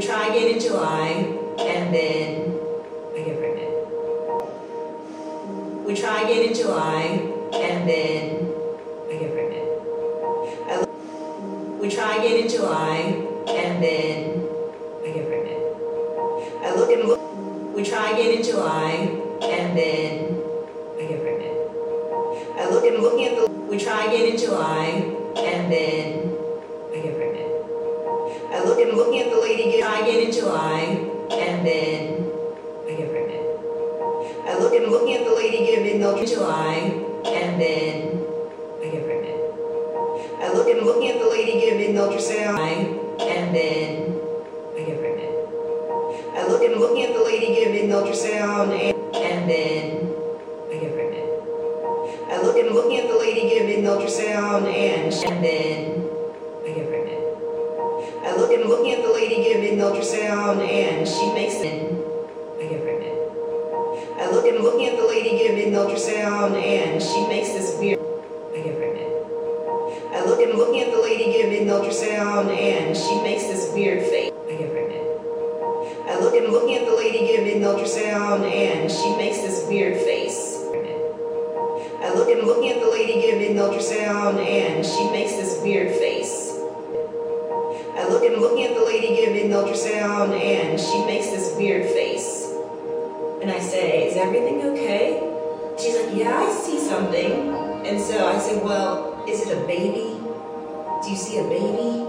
We 0.00 0.06
try 0.06 0.28
again 0.28 0.54
in 0.54 0.58
July, 0.58 1.08
and 1.58 1.94
then 1.94 2.56
I 3.14 3.20
get 3.20 3.36
pregnant. 3.38 3.72
We 5.86 5.94
try 5.94 6.22
again 6.22 6.48
in 6.48 6.54
July, 6.54 7.02
and 7.52 7.86
then 7.86 8.48
I 9.10 9.12
get 9.20 9.30
pregnant. 9.34 9.68
I, 10.70 10.86
we 11.78 11.90
try 11.90 12.16
again 12.16 12.44
in 12.44 12.48
July, 12.48 13.12
and 13.46 13.84
then 13.84 14.48
I 15.04 15.10
get 15.12 15.28
pregnant. 15.28 15.60
I 16.64 16.74
look 16.74 16.90
and 16.90 17.06
look. 17.06 17.20
We 17.76 17.84
try 17.84 18.12
again 18.12 18.38
in 18.38 18.42
July, 18.42 19.20
and 19.42 19.76
then 19.76 20.42
I 20.96 21.04
get 21.04 21.20
pregnant. 21.20 21.58
I 22.58 22.70
look 22.70 22.86
and 22.86 23.02
looking 23.02 23.26
at 23.26 23.36
the. 23.36 23.50
We 23.50 23.76
try 23.78 24.06
again 24.06 24.32
in 24.32 24.38
July, 24.38 25.04
and 25.36 25.70
then 25.70 26.29
and 28.80 28.96
looking 28.96 29.20
at 29.20 29.30
the 29.30 29.40
lady. 29.40 29.70
Get, 29.70 30.02
again 30.02 30.26
in 30.26 30.32
July, 30.32 30.80
and 31.30 31.66
then 31.66 32.24
I 32.86 32.94
get 32.96 33.10
pregnant. 33.10 33.44
I 34.48 34.58
look 34.58 34.74
and 34.74 34.90
looking 34.90 35.14
at 35.14 35.24
the 35.24 35.34
lady 35.34 35.66
giving 35.66 36.00
milk 36.00 36.18
in 36.18 36.26
July, 36.26 36.74
and 37.26 37.60
then 37.60 38.24
I 38.80 38.88
get 38.88 39.04
pregnant. 39.04 39.40
I 40.40 40.52
look 40.54 40.68
and 40.68 40.86
looking 40.86 41.10
at 41.10 41.18
the 41.20 41.28
lady 41.28 41.60
giving 41.60 41.94
ultrasound, 41.94 43.20
and 43.20 43.54
then 43.54 44.20
I 44.74 44.82
get 44.82 44.98
pregnant. 45.00 45.34
I 46.34 46.46
look 46.48 46.62
and 46.62 46.80
looking 46.80 47.04
at 47.04 47.12
the 47.12 47.22
lady 47.22 47.54
giving 47.54 47.90
ultrasound, 47.90 48.72
and, 48.72 48.96
and 49.14 49.50
then 49.50 50.14
I 50.70 50.78
get 50.80 50.94
pregnant. 50.94 51.28
I 52.30 52.42
look 52.42 52.56
and 52.56 52.74
looking 52.74 52.98
at 52.98 53.08
the 53.08 53.18
lady 53.18 53.48
giving 53.48 53.84
ultrasound, 53.84 54.66
and, 54.66 55.12
and 55.12 55.44
then 55.44 55.99
and 58.60 58.68
looking 58.68 58.92
at 58.92 59.02
the 59.02 59.12
lady 59.12 59.42
giving 59.42 59.78
ultrasound, 59.78 60.60
and 60.60 61.08
she 61.08 61.32
makes 61.32 61.54
it. 61.64 61.80
I 62.60 62.68
get 62.68 62.82
pregnant. 62.82 63.16
I 64.20 64.30
look 64.30 64.44
and 64.44 64.62
looking 64.62 64.86
at 64.86 64.96
the 64.98 65.06
lady 65.06 65.38
giving 65.38 65.72
ultrasound, 65.72 66.60
and 66.60 67.00
she 67.00 67.26
makes 67.28 67.52
this 67.52 67.78
weird. 67.78 68.00
I 68.52 68.60
get 68.60 68.76
pregnant. 68.76 69.08
I 70.12 70.24
look 70.26 70.40
and 70.40 70.58
looking 70.58 70.82
at 70.82 70.90
the 70.92 71.00
lady 71.00 71.32
giving 71.32 71.68
ultrasound, 71.68 72.52
and 72.52 72.94
she 72.96 73.22
makes 73.22 73.44
this 73.44 73.72
weird 73.72 74.04
face. 74.06 74.30
I 74.48 74.52
get 74.56 74.70
pregnant. 74.72 75.08
I 76.04 76.18
look 76.20 76.34
and 76.34 76.52
looking 76.52 76.76
at 76.76 76.84
the 76.84 76.96
lady 76.96 77.26
giving 77.26 77.62
ultrasound, 77.62 78.44
and 78.44 78.90
she 78.90 79.16
makes 79.16 79.40
this 79.40 79.66
weird 79.68 79.96
face. 79.96 80.58
I 82.02 82.14
look 82.14 82.28
and 82.28 82.46
looking 82.46 82.70
at 82.70 82.80
the 82.80 82.90
lady 82.90 83.20
giving 83.20 83.56
ultrasound, 83.56 84.36
and 84.38 84.84
she 84.84 85.10
makes 85.12 85.32
this 85.32 85.60
weird 85.62 85.96
face. 85.96 86.19
Looking 88.40 88.64
at 88.64 88.74
the 88.74 88.82
lady 88.86 89.08
giving 89.16 89.50
the 89.50 89.56
ultrasound, 89.56 90.32
and 90.32 90.80
she 90.80 91.04
makes 91.04 91.26
this 91.26 91.54
weird 91.58 91.84
face. 91.84 92.50
And 93.42 93.50
I 93.50 93.58
say, 93.58 94.08
Is 94.08 94.16
everything 94.16 94.62
okay? 94.62 95.20
She's 95.78 95.94
like, 95.94 96.16
Yeah, 96.16 96.34
I 96.34 96.50
see 96.50 96.78
something. 96.78 97.84
And 97.84 98.00
so 98.00 98.26
I 98.26 98.38
say, 98.38 98.56
Well, 98.56 99.22
is 99.28 99.46
it 99.46 99.58
a 99.58 99.66
baby? 99.66 100.16
Do 101.02 101.10
you 101.10 101.16
see 101.16 101.36
a 101.36 101.44
baby? 101.44 102.08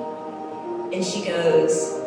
And 0.96 1.06
she 1.06 1.26
goes, 1.26 2.00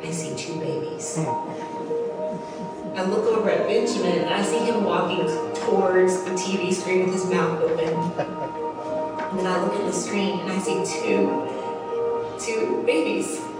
I 0.00 0.10
see 0.12 0.36
two 0.36 0.60
babies. 0.60 1.18
I 1.18 3.02
look 3.10 3.24
over 3.24 3.50
at 3.50 3.66
Benjamin 3.66 4.20
and 4.20 4.32
I 4.32 4.42
see 4.42 4.58
him 4.58 4.84
walking 4.84 5.26
towards 5.66 6.22
the 6.22 6.30
TV 6.30 6.72
screen 6.72 7.06
with 7.06 7.14
his 7.14 7.26
mouth 7.26 7.60
open. 7.60 7.92
And 9.30 9.38
then 9.40 9.46
I 9.46 9.60
look 9.64 9.74
at 9.74 9.84
the 9.84 9.92
screen 9.92 10.38
and 10.38 10.52
I 10.52 10.58
see 10.60 10.84
two, 11.02 11.53
two 12.44 12.82
babies. 12.84 13.53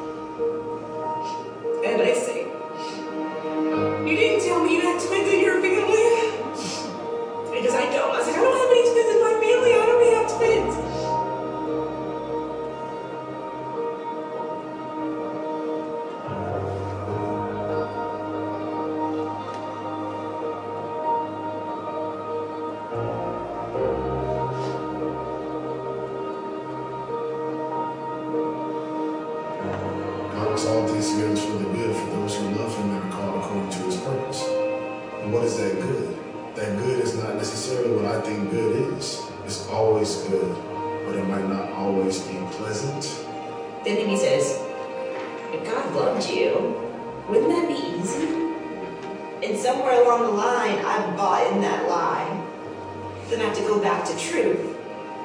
Then 53.29 53.41
I 53.41 53.45
have 53.45 53.57
to 53.57 53.63
go 53.63 53.81
back 53.81 54.07
to 54.07 54.19
truth. 54.19 54.77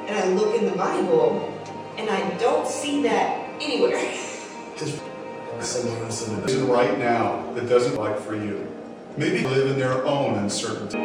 And 0.08 0.18
I 0.18 0.28
look 0.34 0.56
in 0.56 0.66
the 0.66 0.76
Bible, 0.76 1.54
and 1.98 2.10
I 2.10 2.38
don't 2.38 2.68
see 2.68 3.04
that 3.04 3.48
anywhere. 3.62 4.14
Someone 5.62 6.02
else 6.04 6.28
in 6.28 6.36
the 6.36 6.42
Reason 6.44 6.68
right 6.68 6.98
now 6.98 7.52
that 7.54 7.68
doesn't 7.68 7.96
like 7.96 8.20
for 8.20 8.36
you. 8.36 8.66
Maybe 9.18 9.46
live 9.46 9.70
in 9.72 9.78
their 9.78 10.06
own 10.06 10.36
uncertainty. 10.40 10.98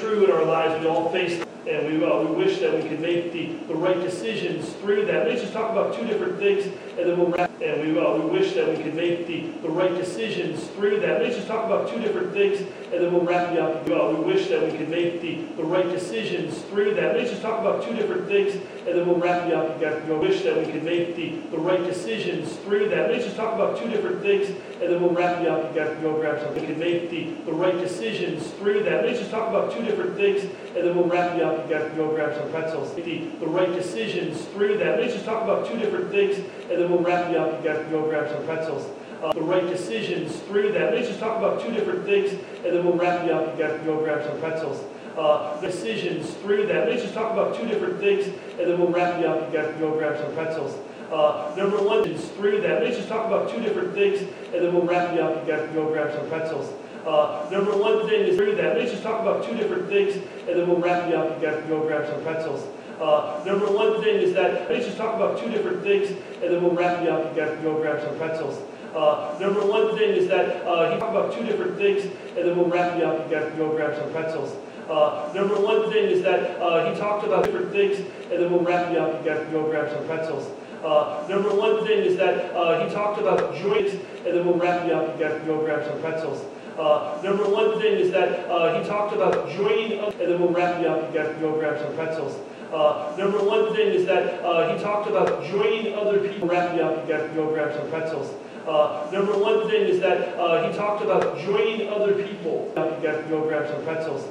True 0.00 0.24
in 0.24 0.30
our 0.30 0.44
lives, 0.44 0.80
we 0.82 0.88
all 0.88 1.10
face 1.10 1.44
and 1.68 1.86
we, 1.86 2.04
uh, 2.04 2.22
we 2.22 2.44
wish 2.44 2.58
that 2.58 2.74
we 2.74 2.88
could 2.88 3.00
make 3.00 3.32
the, 3.32 3.54
the 3.68 3.74
right 3.74 4.00
decisions 4.00 4.72
through 4.74 5.06
that. 5.06 5.28
Let's 5.28 5.42
just 5.42 5.52
talk 5.52 5.70
about 5.70 5.94
two 5.94 6.04
different 6.06 6.38
things, 6.38 6.66
and 6.98 7.08
then 7.08 7.18
we'll 7.18 7.28
wrap. 7.28 7.51
And 7.62 7.80
we, 7.80 7.98
uh, 7.98 8.16
we 8.16 8.38
wish 8.38 8.54
that 8.54 8.68
we 8.68 8.82
could 8.82 8.94
make 8.94 9.28
the, 9.28 9.42
the 9.62 9.68
right 9.68 9.94
decisions 9.94 10.66
through 10.70 10.98
that. 11.00 11.22
Let's 11.22 11.36
just 11.36 11.46
talk 11.46 11.64
about 11.64 11.88
two 11.88 12.00
different 12.00 12.32
things, 12.32 12.58
and 12.58 12.94
then 13.00 13.12
we'll 13.12 13.22
wrap 13.22 13.54
you 13.54 13.60
up. 13.60 13.86
We 13.86 14.24
wish 14.24 14.48
that 14.48 14.62
we 14.64 14.76
could 14.76 14.88
make 14.88 15.20
the, 15.20 15.42
the 15.56 15.62
right 15.62 15.88
decisions 15.88 16.60
through 16.62 16.94
that. 16.94 17.16
Let's 17.16 17.30
just 17.30 17.42
talk 17.42 17.60
about 17.60 17.84
two 17.84 17.94
different 17.94 18.26
things, 18.26 18.54
and 18.54 18.98
then 18.98 19.06
we'll 19.06 19.18
wrap 19.18 19.48
you 19.48 19.54
up. 19.54 19.78
You 19.78 19.86
guys 19.86 20.02
go. 20.08 20.18
Wish 20.18 20.42
that 20.42 20.56
we 20.56 20.72
could 20.72 20.82
make 20.82 21.14
the, 21.14 21.30
the 21.50 21.58
right 21.58 21.84
decisions 21.84 22.56
through 22.58 22.88
that. 22.88 23.10
Let's 23.10 23.24
just 23.24 23.36
talk 23.36 23.54
about 23.54 23.78
two 23.78 23.88
different 23.88 24.22
things, 24.22 24.48
and 24.48 24.92
then 24.92 25.00
we'll 25.00 25.12
wrap 25.12 25.42
you 25.42 25.48
up. 25.48 25.74
You 25.74 25.80
go 26.02 26.18
grab 26.18 26.40
something. 26.40 26.62
We 26.62 26.66
could 26.66 26.78
make 26.78 27.10
the, 27.10 27.30
the 27.44 27.52
right 27.52 27.78
decisions 27.78 28.50
through 28.52 28.82
that. 28.84 29.04
Let's 29.04 29.20
just 29.20 29.30
talk 29.30 29.48
about 29.48 29.72
two 29.72 29.82
different 29.82 30.16
things, 30.16 30.42
and 30.74 30.86
then 30.86 30.96
we'll 30.96 31.06
wrap 31.06 31.36
you 31.36 31.44
up. 31.44 31.68
You 31.68 31.74
guys 31.74 31.86
can 31.88 31.96
go 31.96 32.08
grab 32.08 32.36
some 32.36 32.50
pretzels. 32.50 32.94
The, 32.94 33.26
the 33.40 33.46
right 33.46 33.72
decisions 33.72 34.42
through 34.46 34.78
that. 34.78 34.98
Let's 34.98 35.12
just 35.12 35.24
talk 35.24 35.42
about 35.44 35.66
two 35.66 35.78
different 35.78 36.10
things, 36.10 36.38
and 36.38 36.80
then 36.80 36.90
we'll 36.90 37.02
wrap 37.02 37.30
you 37.30 37.38
up. 37.38 37.62
You 37.62 37.68
guys 37.68 37.82
can 37.82 37.90
go 37.90 38.08
grab 38.08 38.30
some 38.30 38.44
pretzels. 38.44 38.88
Uh, 39.22 39.32
the 39.32 39.42
right 39.42 39.66
decisions 39.68 40.40
through 40.40 40.72
that. 40.72 40.94
Let's 40.94 41.08
just 41.08 41.20
talk 41.20 41.38
about 41.38 41.62
two 41.62 41.72
different 41.72 42.04
things, 42.04 42.32
and 42.32 42.74
then 42.74 42.84
we'll 42.84 42.96
wrap 42.96 43.24
you 43.24 43.32
up. 43.32 43.56
You 43.56 43.64
guys 43.64 43.76
can 43.76 43.86
go 43.86 43.98
grab 44.02 44.26
some 44.26 44.40
pretzels. 44.40 44.82
Uh, 45.16 45.60
decisions 45.60 46.32
through 46.36 46.66
that. 46.66 46.88
Let's 46.88 47.02
just 47.02 47.14
talk 47.14 47.32
about 47.32 47.54
two 47.54 47.68
different 47.68 48.00
things, 48.00 48.26
and 48.26 48.68
then 48.68 48.80
we'll 48.80 48.88
wrap 48.88 49.20
you 49.20 49.26
up. 49.26 49.52
You 49.52 49.58
guys 49.58 49.74
go 49.78 49.96
grab 49.96 50.18
some 50.18 50.32
pretzels. 50.34 50.76
Uh, 51.12 51.54
number 51.54 51.76
one 51.76 52.08
is 52.08 52.30
through 52.30 52.62
that. 52.62 52.82
Let's 52.82 52.96
just 52.96 53.08
talk 53.08 53.26
about 53.26 53.50
two 53.50 53.60
different 53.60 53.92
things, 53.92 54.22
and 54.22 54.64
then 54.64 54.72
we'll 54.72 54.86
wrap 54.86 55.14
you 55.14 55.20
up. 55.20 55.46
You 55.46 55.52
guys 55.52 55.68
go 55.74 55.86
grab 55.92 56.14
some 56.14 56.26
pretzels. 56.28 56.72
Uh, 57.06 57.48
number 57.50 57.76
one 57.76 58.08
thing 58.08 58.22
is 58.26 58.36
that. 58.36 58.78
Let's 58.78 58.92
just 58.92 59.02
talk 59.02 59.20
about 59.20 59.44
two 59.44 59.56
different 59.56 59.88
things, 59.88 60.14
and 60.46 60.58
then 60.58 60.68
we'll 60.68 60.78
wrap 60.78 61.08
you 61.08 61.16
up. 61.16 61.40
You 61.40 61.46
guys 61.46 61.62
go 61.68 61.80
grab 61.86 62.06
some 62.08 62.22
pretzels. 62.22 62.66
Uh, 63.00 63.42
number 63.44 63.66
one 63.66 64.00
thing 64.02 64.20
is 64.20 64.32
that 64.34 64.70
let's 64.70 64.86
just 64.86 64.96
talk 64.96 65.16
about 65.16 65.38
two 65.38 65.50
different 65.50 65.82
things, 65.82 66.10
and 66.10 66.52
then 66.52 66.62
we'll 66.62 66.74
wrap 66.74 67.02
you 67.02 67.10
up. 67.10 67.34
You 67.34 67.42
guys 67.42 67.58
go 67.62 67.80
grab 67.80 68.00
some 68.00 68.16
pretzels. 68.16 68.62
Uh, 68.94 69.36
number 69.40 69.66
one 69.66 69.96
thing 69.96 70.10
is 70.10 70.28
that 70.28 70.64
uh, 70.64 70.92
he 70.92 71.00
talked 71.00 71.16
about 71.16 71.32
two 71.32 71.44
different 71.44 71.76
things, 71.78 72.04
and 72.36 72.46
then 72.46 72.56
we'll 72.56 72.68
wrap 72.68 72.98
you 72.98 73.04
up. 73.04 73.28
You 73.28 73.36
guys 73.36 73.52
go 73.56 73.74
grab 73.74 73.96
some 73.96 74.12
pretzels. 74.12 74.54
Uh, 74.88 75.32
number 75.34 75.58
one 75.58 75.90
thing 75.90 76.04
is 76.04 76.22
that 76.22 76.60
uh, 76.60 76.92
he 76.92 77.00
talked 77.00 77.26
about 77.26 77.44
different 77.44 77.72
things, 77.72 77.98
and 77.98 78.42
then 78.42 78.50
we'll 78.52 78.62
wrap 78.62 78.92
you 78.92 78.98
up. 78.98 79.24
You 79.24 79.30
guys 79.30 79.46
go 79.50 79.68
grab 79.70 79.90
some 79.90 80.04
pretzels. 80.06 80.50
Uh, 80.84 81.24
number 81.28 81.48
one 81.54 81.86
thing 81.86 81.98
is 81.98 82.16
that 82.18 82.54
uh, 82.54 82.86
he 82.86 82.92
talked 82.92 83.18
about 83.20 83.54
joints, 83.56 83.92
and 84.26 84.36
then 84.36 84.44
we'll 84.44 84.58
wrap 84.58 84.86
you 84.86 84.92
up. 84.92 85.18
You 85.18 85.24
guys 85.24 85.40
go 85.46 85.64
grab 85.64 85.86
some 85.88 86.00
pretzels. 86.00 86.44
Uh, 86.78 87.20
number 87.22 87.44
one 87.44 87.78
thing 87.80 87.98
is 87.98 88.10
that 88.12 88.48
uh, 88.48 88.80
he 88.80 88.88
talked 88.88 89.14
about 89.14 89.50
joining, 89.50 89.98
and 89.98 90.12
then 90.18 90.40
we'll 90.40 90.50
wrap 90.50 90.80
you 90.80 90.88
up. 90.88 91.12
You 91.12 91.18
guys 91.18 91.36
go 91.40 91.52
grab 91.58 91.78
some 91.78 91.94
pretzels. 91.94 92.38
Uh, 92.72 93.14
number 93.18 93.38
one 93.38 93.74
thing 93.74 93.88
is 93.88 94.06
that 94.06 94.42
uh, 94.42 94.74
he 94.74 94.82
talked 94.82 95.08
about 95.08 95.44
joining 95.44 95.94
other 95.94 96.26
people. 96.26 96.48
Wrap 96.48 96.74
you 96.74 96.82
up. 96.82 97.06
You 97.06 97.14
guys 97.14 97.30
go 97.34 97.52
grab 97.52 97.74
some 97.76 97.90
pretzels. 97.90 98.34
Uh, 98.66 99.10
number 99.12 99.36
one 99.36 99.68
thing 99.68 99.82
is 99.82 100.00
that 100.00 100.38
uh, 100.38 100.66
he 100.66 100.76
talked 100.76 101.04
about 101.04 101.38
joining 101.40 101.90
other 101.90 102.14
people. 102.14 102.72
You 102.74 102.96
guys 103.02 103.22
go 103.28 103.46
grab 103.46 103.68
some 103.68 103.82
pretzels. 103.84 104.24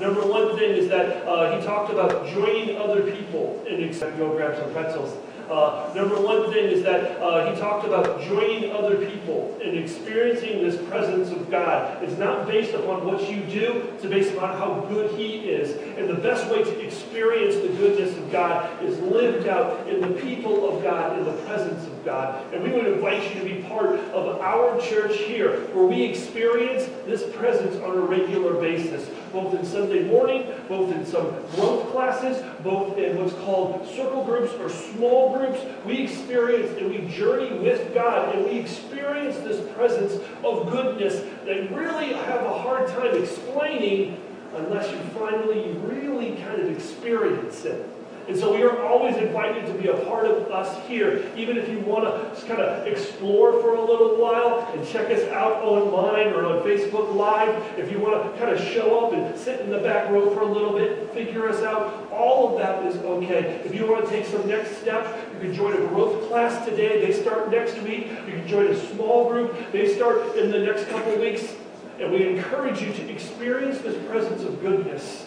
Number 0.00 0.20
one 0.20 0.56
thing 0.56 0.76
is 0.76 0.88
that 0.90 1.24
he 1.58 1.66
talked 1.66 1.90
about 1.90 2.28
joining 2.28 2.76
other 2.76 3.02
people 3.10 3.64
and 3.68 4.18
go 4.18 4.36
grab 4.36 4.56
some 4.56 4.70
pretzels. 4.72 5.16
Uh, 5.50 5.92
number 5.94 6.20
one 6.20 6.50
thing 6.52 6.64
is 6.64 6.82
that 6.82 7.20
uh, 7.20 7.52
he 7.52 7.60
talked 7.60 7.86
about 7.86 8.20
joining 8.22 8.72
other 8.72 8.96
people 9.06 9.56
and 9.62 9.78
experiencing 9.78 10.62
this 10.62 10.76
presence 10.88 11.30
of 11.30 11.50
God. 11.50 12.02
It's 12.02 12.18
not 12.18 12.46
based 12.46 12.74
upon 12.74 13.06
what 13.06 13.30
you 13.30 13.42
do, 13.42 13.88
it's 13.94 14.04
based 14.04 14.34
upon 14.34 14.56
how 14.58 14.80
good 14.88 15.16
he 15.18 15.48
is. 15.48 15.76
And 15.96 16.08
the 16.08 16.20
best 16.20 16.50
way 16.50 16.64
to 16.64 16.80
experience 16.80 17.56
the 17.56 17.68
goodness 17.76 18.16
of 18.16 18.32
God 18.32 18.82
is 18.82 18.98
lived 19.00 19.46
out 19.46 19.88
in 19.88 20.00
the 20.00 20.20
people 20.20 20.68
of 20.68 20.82
God, 20.82 21.18
in 21.18 21.24
the 21.24 21.32
presence 21.42 21.86
of 21.86 21.95
God. 22.06 22.54
And 22.54 22.62
we 22.62 22.70
would 22.70 22.86
invite 22.86 23.22
you 23.34 23.40
to 23.40 23.44
be 23.44 23.62
part 23.64 23.98
of 24.14 24.40
our 24.40 24.80
church 24.80 25.18
here, 25.18 25.60
where 25.74 25.84
we 25.84 26.02
experience 26.02 26.88
this 27.04 27.24
presence 27.36 27.76
on 27.82 27.98
a 27.98 28.00
regular 28.00 28.54
basis, 28.54 29.10
both 29.32 29.52
in 29.54 29.66
Sunday 29.66 30.04
morning, 30.04 30.46
both 30.68 30.94
in 30.94 31.04
some 31.04 31.28
growth 31.54 31.90
classes, 31.90 32.42
both 32.62 32.96
in 32.96 33.18
what's 33.18 33.34
called 33.34 33.86
circle 33.88 34.24
groups 34.24 34.54
or 34.54 34.70
small 34.70 35.36
groups, 35.36 35.60
we 35.84 35.98
experience 35.98 36.70
and 36.78 36.90
we 36.90 37.12
journey 37.12 37.52
with 37.58 37.92
God 37.92 38.34
and 38.34 38.46
we 38.46 38.52
experience 38.52 39.36
this 39.38 39.68
presence 39.74 40.14
of 40.44 40.70
goodness 40.70 41.20
that 41.44 41.70
really 41.72 42.12
have 42.14 42.42
a 42.44 42.58
hard 42.58 42.88
time 42.88 43.20
explaining 43.20 44.22
unless 44.54 44.90
you 44.90 44.98
finally 45.18 45.72
really 45.82 46.36
kind 46.36 46.62
of 46.62 46.70
experience 46.70 47.64
it. 47.64 47.95
And 48.28 48.36
so 48.36 48.52
we 48.52 48.64
are 48.64 48.82
always 48.82 49.16
invited 49.16 49.66
to 49.66 49.74
be 49.74 49.86
a 49.86 49.96
part 50.04 50.26
of 50.26 50.50
us 50.50 50.84
here, 50.88 51.30
even 51.36 51.56
if 51.56 51.68
you 51.68 51.78
want 51.80 52.04
to 52.04 52.46
kind 52.46 52.60
of 52.60 52.84
explore 52.86 53.52
for 53.60 53.76
a 53.76 53.80
little 53.80 54.16
while 54.16 54.68
and 54.74 54.86
check 54.86 55.10
us 55.16 55.22
out 55.28 55.62
online 55.62 56.32
or 56.32 56.44
on 56.44 56.64
Facebook 56.64 57.14
Live. 57.14 57.78
If 57.78 57.92
you 57.92 58.00
want 58.00 58.24
to 58.24 58.38
kind 58.40 58.50
of 58.50 58.60
show 58.60 59.06
up 59.06 59.12
and 59.12 59.38
sit 59.38 59.60
in 59.60 59.70
the 59.70 59.78
back 59.78 60.10
row 60.10 60.34
for 60.34 60.40
a 60.40 60.52
little 60.52 60.72
bit 60.72 61.12
figure 61.14 61.48
us 61.48 61.62
out, 61.62 62.10
all 62.10 62.52
of 62.52 62.58
that 62.58 62.84
is 62.84 62.96
okay. 62.96 63.62
If 63.64 63.74
you 63.74 63.86
want 63.86 64.04
to 64.04 64.10
take 64.10 64.26
some 64.26 64.46
next 64.48 64.78
steps, 64.78 65.08
you 65.34 65.40
can 65.40 65.54
join 65.54 65.74
a 65.74 65.86
growth 65.86 66.28
class 66.28 66.64
today. 66.66 67.00
They 67.00 67.12
start 67.12 67.50
next 67.50 67.80
week. 67.82 68.08
You 68.26 68.32
can 68.32 68.48
join 68.48 68.66
a 68.66 68.86
small 68.92 69.30
group. 69.30 69.70
They 69.70 69.94
start 69.94 70.36
in 70.36 70.50
the 70.50 70.58
next 70.58 70.88
couple 70.88 71.16
weeks. 71.18 71.54
And 72.00 72.12
we 72.12 72.28
encourage 72.28 72.82
you 72.82 72.92
to 72.92 73.10
experience 73.10 73.78
this 73.78 73.96
presence 74.08 74.42
of 74.42 74.60
goodness 74.60 75.26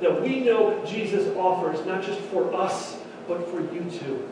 that 0.00 0.22
we 0.22 0.40
know 0.40 0.84
Jesus 0.84 1.34
offers, 1.36 1.84
not 1.86 2.02
just 2.02 2.20
for 2.20 2.52
us, 2.54 2.98
but 3.28 3.48
for 3.50 3.60
you 3.60 3.84
too. 3.90 4.28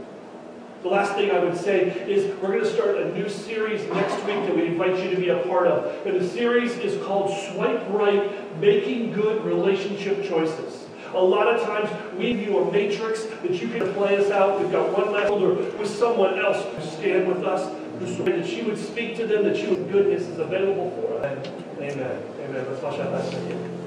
The 0.82 0.90
last 0.90 1.14
thing 1.14 1.30
I 1.30 1.38
would 1.38 1.56
say 1.56 1.88
is 2.06 2.26
we're 2.42 2.48
going 2.48 2.60
to 2.60 2.70
start 2.70 2.98
a 2.98 3.10
new 3.14 3.26
series 3.26 3.82
next 3.90 4.16
week 4.26 4.44
that 4.44 4.54
we 4.54 4.66
invite 4.66 5.02
you 5.02 5.10
to 5.14 5.16
be 5.16 5.30
a 5.30 5.38
part 5.44 5.66
of. 5.66 6.06
And 6.06 6.20
the 6.20 6.28
series 6.28 6.72
is 6.76 7.02
called 7.06 7.30
Swipe 7.52 7.82
Right 7.88 8.60
Making 8.60 9.12
Good 9.12 9.42
Relationship 9.46 10.22
Choices. 10.28 10.84
A 11.14 11.18
lot 11.18 11.48
of 11.48 11.62
times 11.62 11.88
we 12.18 12.34
view 12.34 12.58
a 12.58 12.70
matrix 12.70 13.24
that 13.24 13.52
you 13.52 13.68
can 13.68 13.94
play 13.94 14.18
us 14.18 14.30
out. 14.30 14.60
We've 14.60 14.70
got 14.70 14.92
one 14.92 15.10
last 15.10 15.30
older 15.30 15.54
with 15.54 15.88
someone 15.88 16.38
else 16.38 16.62
who 16.62 16.96
stand 16.98 17.28
with 17.28 17.44
us, 17.44 17.74
that 18.00 18.46
she 18.46 18.60
would 18.60 18.76
speak 18.76 19.16
to 19.16 19.26
them, 19.26 19.44
that 19.44 19.56
you 19.56 19.76
goodness 19.90 20.24
is 20.24 20.38
available 20.38 20.90
for 21.00 21.24
us. 21.24 21.48
Amen. 21.78 22.22
Amen. 22.40 22.66
Let's 22.68 22.82
watch 22.82 22.98
that 22.98 23.10
last 23.10 23.32
video. 23.32 23.83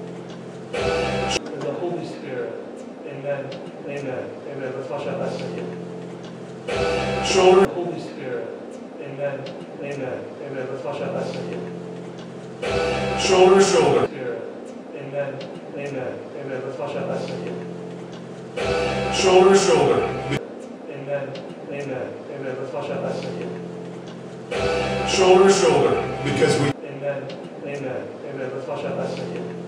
Shoulder 0.73 1.59
the 1.59 1.71
Holy 1.79 2.05
Spirit. 2.05 2.53
Amen. 3.05 3.49
Amen. 3.85 4.29
Amen. 4.51 4.73
Let's 4.75 4.89
watch 4.89 5.05
that 5.05 5.17
last 5.19 5.39
video. 5.39 5.63
Shoulder. 7.23 7.69
Holy 7.71 7.99
Spirit. 8.01 8.47
Amen. 8.99 9.39
Amen. 9.79 10.25
Amen. 10.43 10.67
Let's 10.69 10.83
watch 10.83 10.99
that 10.99 11.13
last 11.13 11.33
video. 11.33 11.59
Shoulder, 13.17 13.61
shoulder. 13.63 14.07
Spirit. 14.07 14.41
Amen. 14.95 15.39
Amen. 15.73 16.19
Amen. 16.35 16.61
Let's 16.65 16.79
watch 16.79 16.93
that 16.95 17.07
last 17.07 17.29
video. 17.29 17.53
Shoulder, 19.13 19.55
shoulder. 19.57 20.03
Amen. 20.91 21.31
Amen. 21.71 22.13
Amen. 22.31 22.57
Let's 22.59 22.73
watch 22.73 22.87
that 22.89 23.03
last 23.03 23.23
video. 23.23 23.47
Shoulder, 25.07 25.49
shoulder. 25.49 26.19
Because 26.25 26.59
we. 26.59 26.67
Amen. 26.87 27.23
Amen. 27.63 28.07
Amen. 28.25 28.51
Let's 28.53 28.67
watch 28.67 28.83
that 28.83 28.97
last 28.97 29.17
video. 29.17 29.66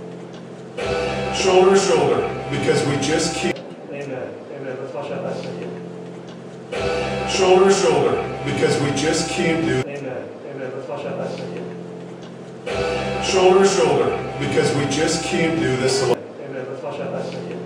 Shoulder, 1.35 1.71
to 1.71 1.79
shoulder. 1.79 2.47
Because 2.51 2.85
we 2.87 2.95
just 2.97 3.35
keep. 3.35 3.55
Amen. 3.89 4.33
Amen. 4.53 4.77
Let's 4.81 4.93
watch 4.93 5.09
that 5.09 5.23
last 5.23 5.43
video. 5.43 5.69
Shoulder, 7.29 7.71
shoulder. 7.71 8.41
Because 8.45 8.81
we 8.81 8.91
just 8.91 9.29
can't 9.29 9.65
do. 9.65 9.79
Amen. 9.81 10.29
Amen. 10.45 10.71
Let's 10.75 10.87
watch 10.87 11.03
that 11.03 11.17
last 11.17 11.37
video. 11.39 11.63
Shoulder, 13.23 13.65
shoulder. 13.65 14.35
Because 14.39 14.75
we 14.75 14.85
just 14.85 15.23
can't 15.25 15.59
do 15.59 15.77
this 15.77 16.01
alone. 16.03 16.17
Amen. 16.41 16.65
Let's 16.69 16.83
watch 16.83 16.97
that 16.97 17.11
last 17.11 17.33
video. 17.33 17.57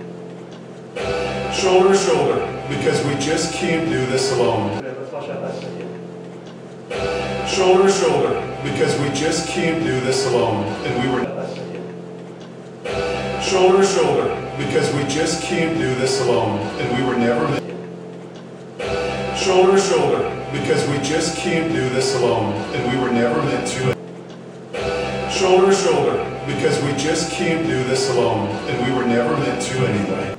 Shoulder, 1.52 1.96
shoulder. 1.96 2.66
Because 2.68 3.04
we 3.06 3.14
just 3.14 3.54
can't 3.54 3.88
do 3.88 4.06
this 4.06 4.32
alone. 4.32 4.70
Amen. 4.78 4.96
Let's 4.98 5.12
watch 5.12 5.26
that 5.28 5.42
last 5.42 5.62
video. 5.62 5.88
Shoulder, 7.46 7.90
shoulder. 7.90 8.40
Because 8.62 8.98
we 9.00 9.08
just 9.10 9.48
can't 9.48 9.82
do 9.84 10.00
this 10.00 10.26
alone. 10.26 10.64
And 10.84 11.02
we 11.02 11.08
were. 11.14 11.24
Last 13.54 13.62
to 13.62 13.84
Shoulder, 13.84 13.86
shoulder. 13.86 14.54
Because 14.58 14.92
we 14.94 15.04
just 15.04 15.42
can't 15.42 15.78
do 15.78 15.94
this 15.94 16.20
alone. 16.20 16.58
And 16.80 16.98
we 16.98 17.06
were 17.06 17.16
never 17.16 17.46
meant. 17.46 17.62
Shoulder, 19.38 19.72
to 19.72 19.80
shoulder. 19.80 20.48
Because 20.52 20.88
we 20.88 20.98
just 20.98 21.36
can't 21.38 21.72
do 21.72 21.88
this 21.90 22.16
alone. 22.16 22.52
And 22.74 22.92
we 22.92 22.98
were 23.00 23.12
never 23.12 23.40
meant 23.42 23.68
to. 23.68 23.94
Shoulder, 25.30 25.66
to 25.66 25.76
shoulder. 25.76 26.42
Because 26.46 26.82
we 26.82 26.92
just 26.96 27.30
can't 27.32 27.66
do 27.66 27.84
this 27.84 28.10
alone. 28.10 28.48
And 28.68 28.86
we 28.86 28.92
were 28.96 29.06
never 29.06 29.36
meant 29.36 29.62
to 29.62 29.86
anyway. 29.86 30.36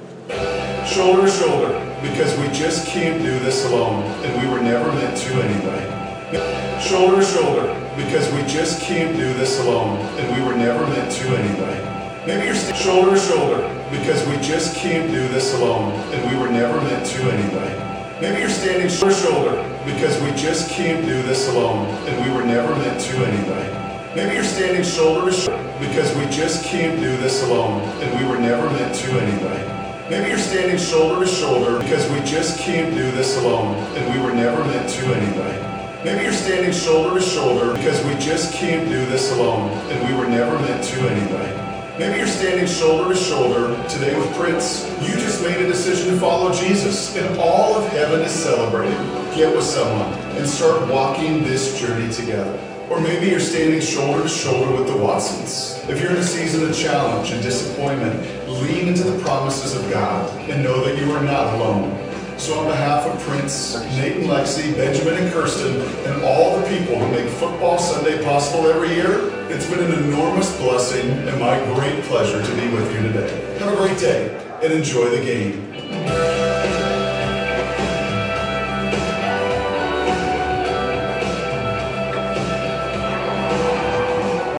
Shoulder, 0.86 1.22
to 1.22 1.32
shoulder. 1.32 1.98
Because 2.02 2.38
we 2.40 2.48
just 2.50 2.86
can't 2.88 3.24
do 3.24 3.40
this 3.40 3.66
alone. 3.66 4.04
And 4.26 4.42
we 4.42 4.54
were 4.54 4.62
never 4.62 4.92
meant 4.92 5.18
to 5.18 5.34
anyway. 5.42 6.82
Shoulder, 6.82 7.22
to 7.22 7.26
shoulder. 7.26 7.92
Because 7.96 8.30
we 8.34 8.42
just 8.42 8.82
can't 8.82 9.16
do 9.16 9.34
this 9.36 9.60
alone. 9.62 10.00
And 10.20 10.36
we 10.36 10.46
were 10.46 10.58
never 10.58 10.86
meant 10.88 11.12
to 11.14 11.28
anyway. 11.38 11.95
Maybe 12.26 12.46
you're 12.46 12.56
shoulder, 12.56 13.16
shoulder. 13.18 13.62
because 13.92 14.28
we 14.28 14.36
just 14.38 14.76
can't 14.76 15.12
do 15.12 15.28
this 15.28 15.54
alone, 15.54 15.94
and 16.12 16.28
we 16.28 16.36
were 16.36 16.50
never 16.50 16.82
meant 16.82 17.06
to 17.06 17.22
anyway. 17.30 18.18
Maybe 18.20 18.40
you're 18.40 18.50
standing 18.50 18.90
shoulder 18.90 19.14
to 19.14 19.22
shoulder 19.22 19.82
because 19.86 20.20
we 20.24 20.32
just 20.32 20.72
can't 20.72 21.06
do 21.06 21.22
this 21.22 21.48
alone, 21.50 21.86
and 22.08 22.26
we 22.26 22.36
were 22.36 22.44
never 22.44 22.76
meant 22.78 23.00
to 23.00 23.26
anyway. 23.26 24.12
Maybe 24.16 24.34
you're 24.34 24.44
standing 24.44 24.84
shoulder 24.84 25.30
to 25.30 25.38
shoulder 25.38 25.62
because 25.80 26.16
we 26.18 26.26
just 26.36 26.66
can't 26.66 27.00
do 27.00 27.16
this 27.18 27.44
alone, 27.44 27.82
and 28.02 28.20
we 28.20 28.28
were 28.28 28.40
never 28.40 28.72
meant 28.72 28.96
to 28.96 29.12
anyway. 29.20 30.08
Maybe 30.10 30.30
you're 30.30 30.40
standing 30.40 30.80
shoulder 30.80 31.26
to 31.26 31.32
shoulder 31.32 31.78
because 31.78 32.10
we 32.10 32.22
just 32.22 32.58
can't 32.58 32.96
do 32.96 33.12
this 33.12 33.38
alone, 33.38 33.76
and 33.98 34.04
we 34.16 34.26
were 34.26 34.34
never 34.34 34.64
meant 34.66 34.90
to 34.90 35.14
anyway. 35.14 36.02
Maybe 36.04 36.24
you're 36.24 36.34
standing 36.34 36.74
shoulder 36.74 37.20
to 37.20 37.26
shoulder 37.26 37.74
because 37.74 38.04
we 38.04 38.16
just 38.16 38.52
can't 38.54 38.90
do 38.90 39.06
this 39.06 39.32
alone, 39.32 39.70
and 39.92 40.10
we 40.10 40.18
were 40.18 40.28
never 40.28 40.58
meant 40.58 40.84
to 40.86 41.00
anyway. 41.08 41.75
Maybe 41.98 42.18
you're 42.18 42.28
standing 42.28 42.68
shoulder 42.68 43.14
to 43.14 43.18
shoulder 43.18 43.68
today 43.88 44.20
with 44.20 44.36
Prince. 44.36 44.84
You 45.02 45.14
just 45.14 45.42
made 45.42 45.56
a 45.56 45.66
decision 45.66 46.14
to 46.14 46.20
follow 46.20 46.52
Jesus, 46.52 47.16
and 47.16 47.40
all 47.40 47.74
of 47.74 47.90
heaven 47.94 48.20
is 48.20 48.32
celebrating. 48.32 48.98
Get 49.34 49.56
with 49.56 49.64
someone 49.64 50.12
and 50.36 50.46
start 50.46 50.92
walking 50.92 51.44
this 51.44 51.80
journey 51.80 52.12
together. 52.12 52.60
Or 52.90 53.00
maybe 53.00 53.28
you're 53.28 53.40
standing 53.40 53.80
shoulder 53.80 54.24
to 54.24 54.28
shoulder 54.28 54.76
with 54.76 54.88
the 54.88 54.98
Watsons. 54.98 55.82
If 55.90 56.02
you're 56.02 56.12
in 56.12 56.18
a 56.18 56.24
season 56.24 56.70
of 56.70 56.76
challenge 56.76 57.32
and 57.32 57.42
disappointment, 57.42 58.50
lean 58.50 58.90
into 58.90 59.04
the 59.04 59.18
promises 59.24 59.74
of 59.74 59.90
God 59.90 60.30
and 60.50 60.66
know 60.66 60.84
that 60.84 60.98
you 61.02 61.10
are 61.14 61.24
not 61.24 61.54
alone. 61.54 61.92
So 62.38 62.60
on 62.60 62.68
behalf 62.68 63.08
of 63.08 63.20
Prince, 63.22 63.76
Nate 63.98 64.18
and 64.18 64.26
Lexi, 64.26 64.76
Benjamin 64.76 65.16
and 65.16 65.34
Kirsten, 65.34 65.82
and 66.06 66.24
all 66.24 66.60
the 66.60 66.68
people 66.68 67.00
who 67.00 67.10
make 67.12 67.28
Football 67.30 67.80
Sunday 67.80 68.24
possible 68.24 68.68
every 68.68 68.90
year, 68.90 69.32
it's 69.50 69.68
been 69.70 69.80
an 69.80 70.04
enormous 70.04 70.56
blessing 70.58 71.10
and 71.10 71.40
my 71.40 71.58
great 71.74 72.04
pleasure 72.04 72.44
to 72.44 72.56
be 72.56 72.68
with 72.70 72.94
you 72.94 73.02
today. 73.04 73.58
Have 73.60 73.74
a 73.74 73.78
great 73.78 73.98
day 73.98 74.38
and 74.62 74.74
enjoy 74.74 75.10
the 75.10 75.24
game. 75.24 76.35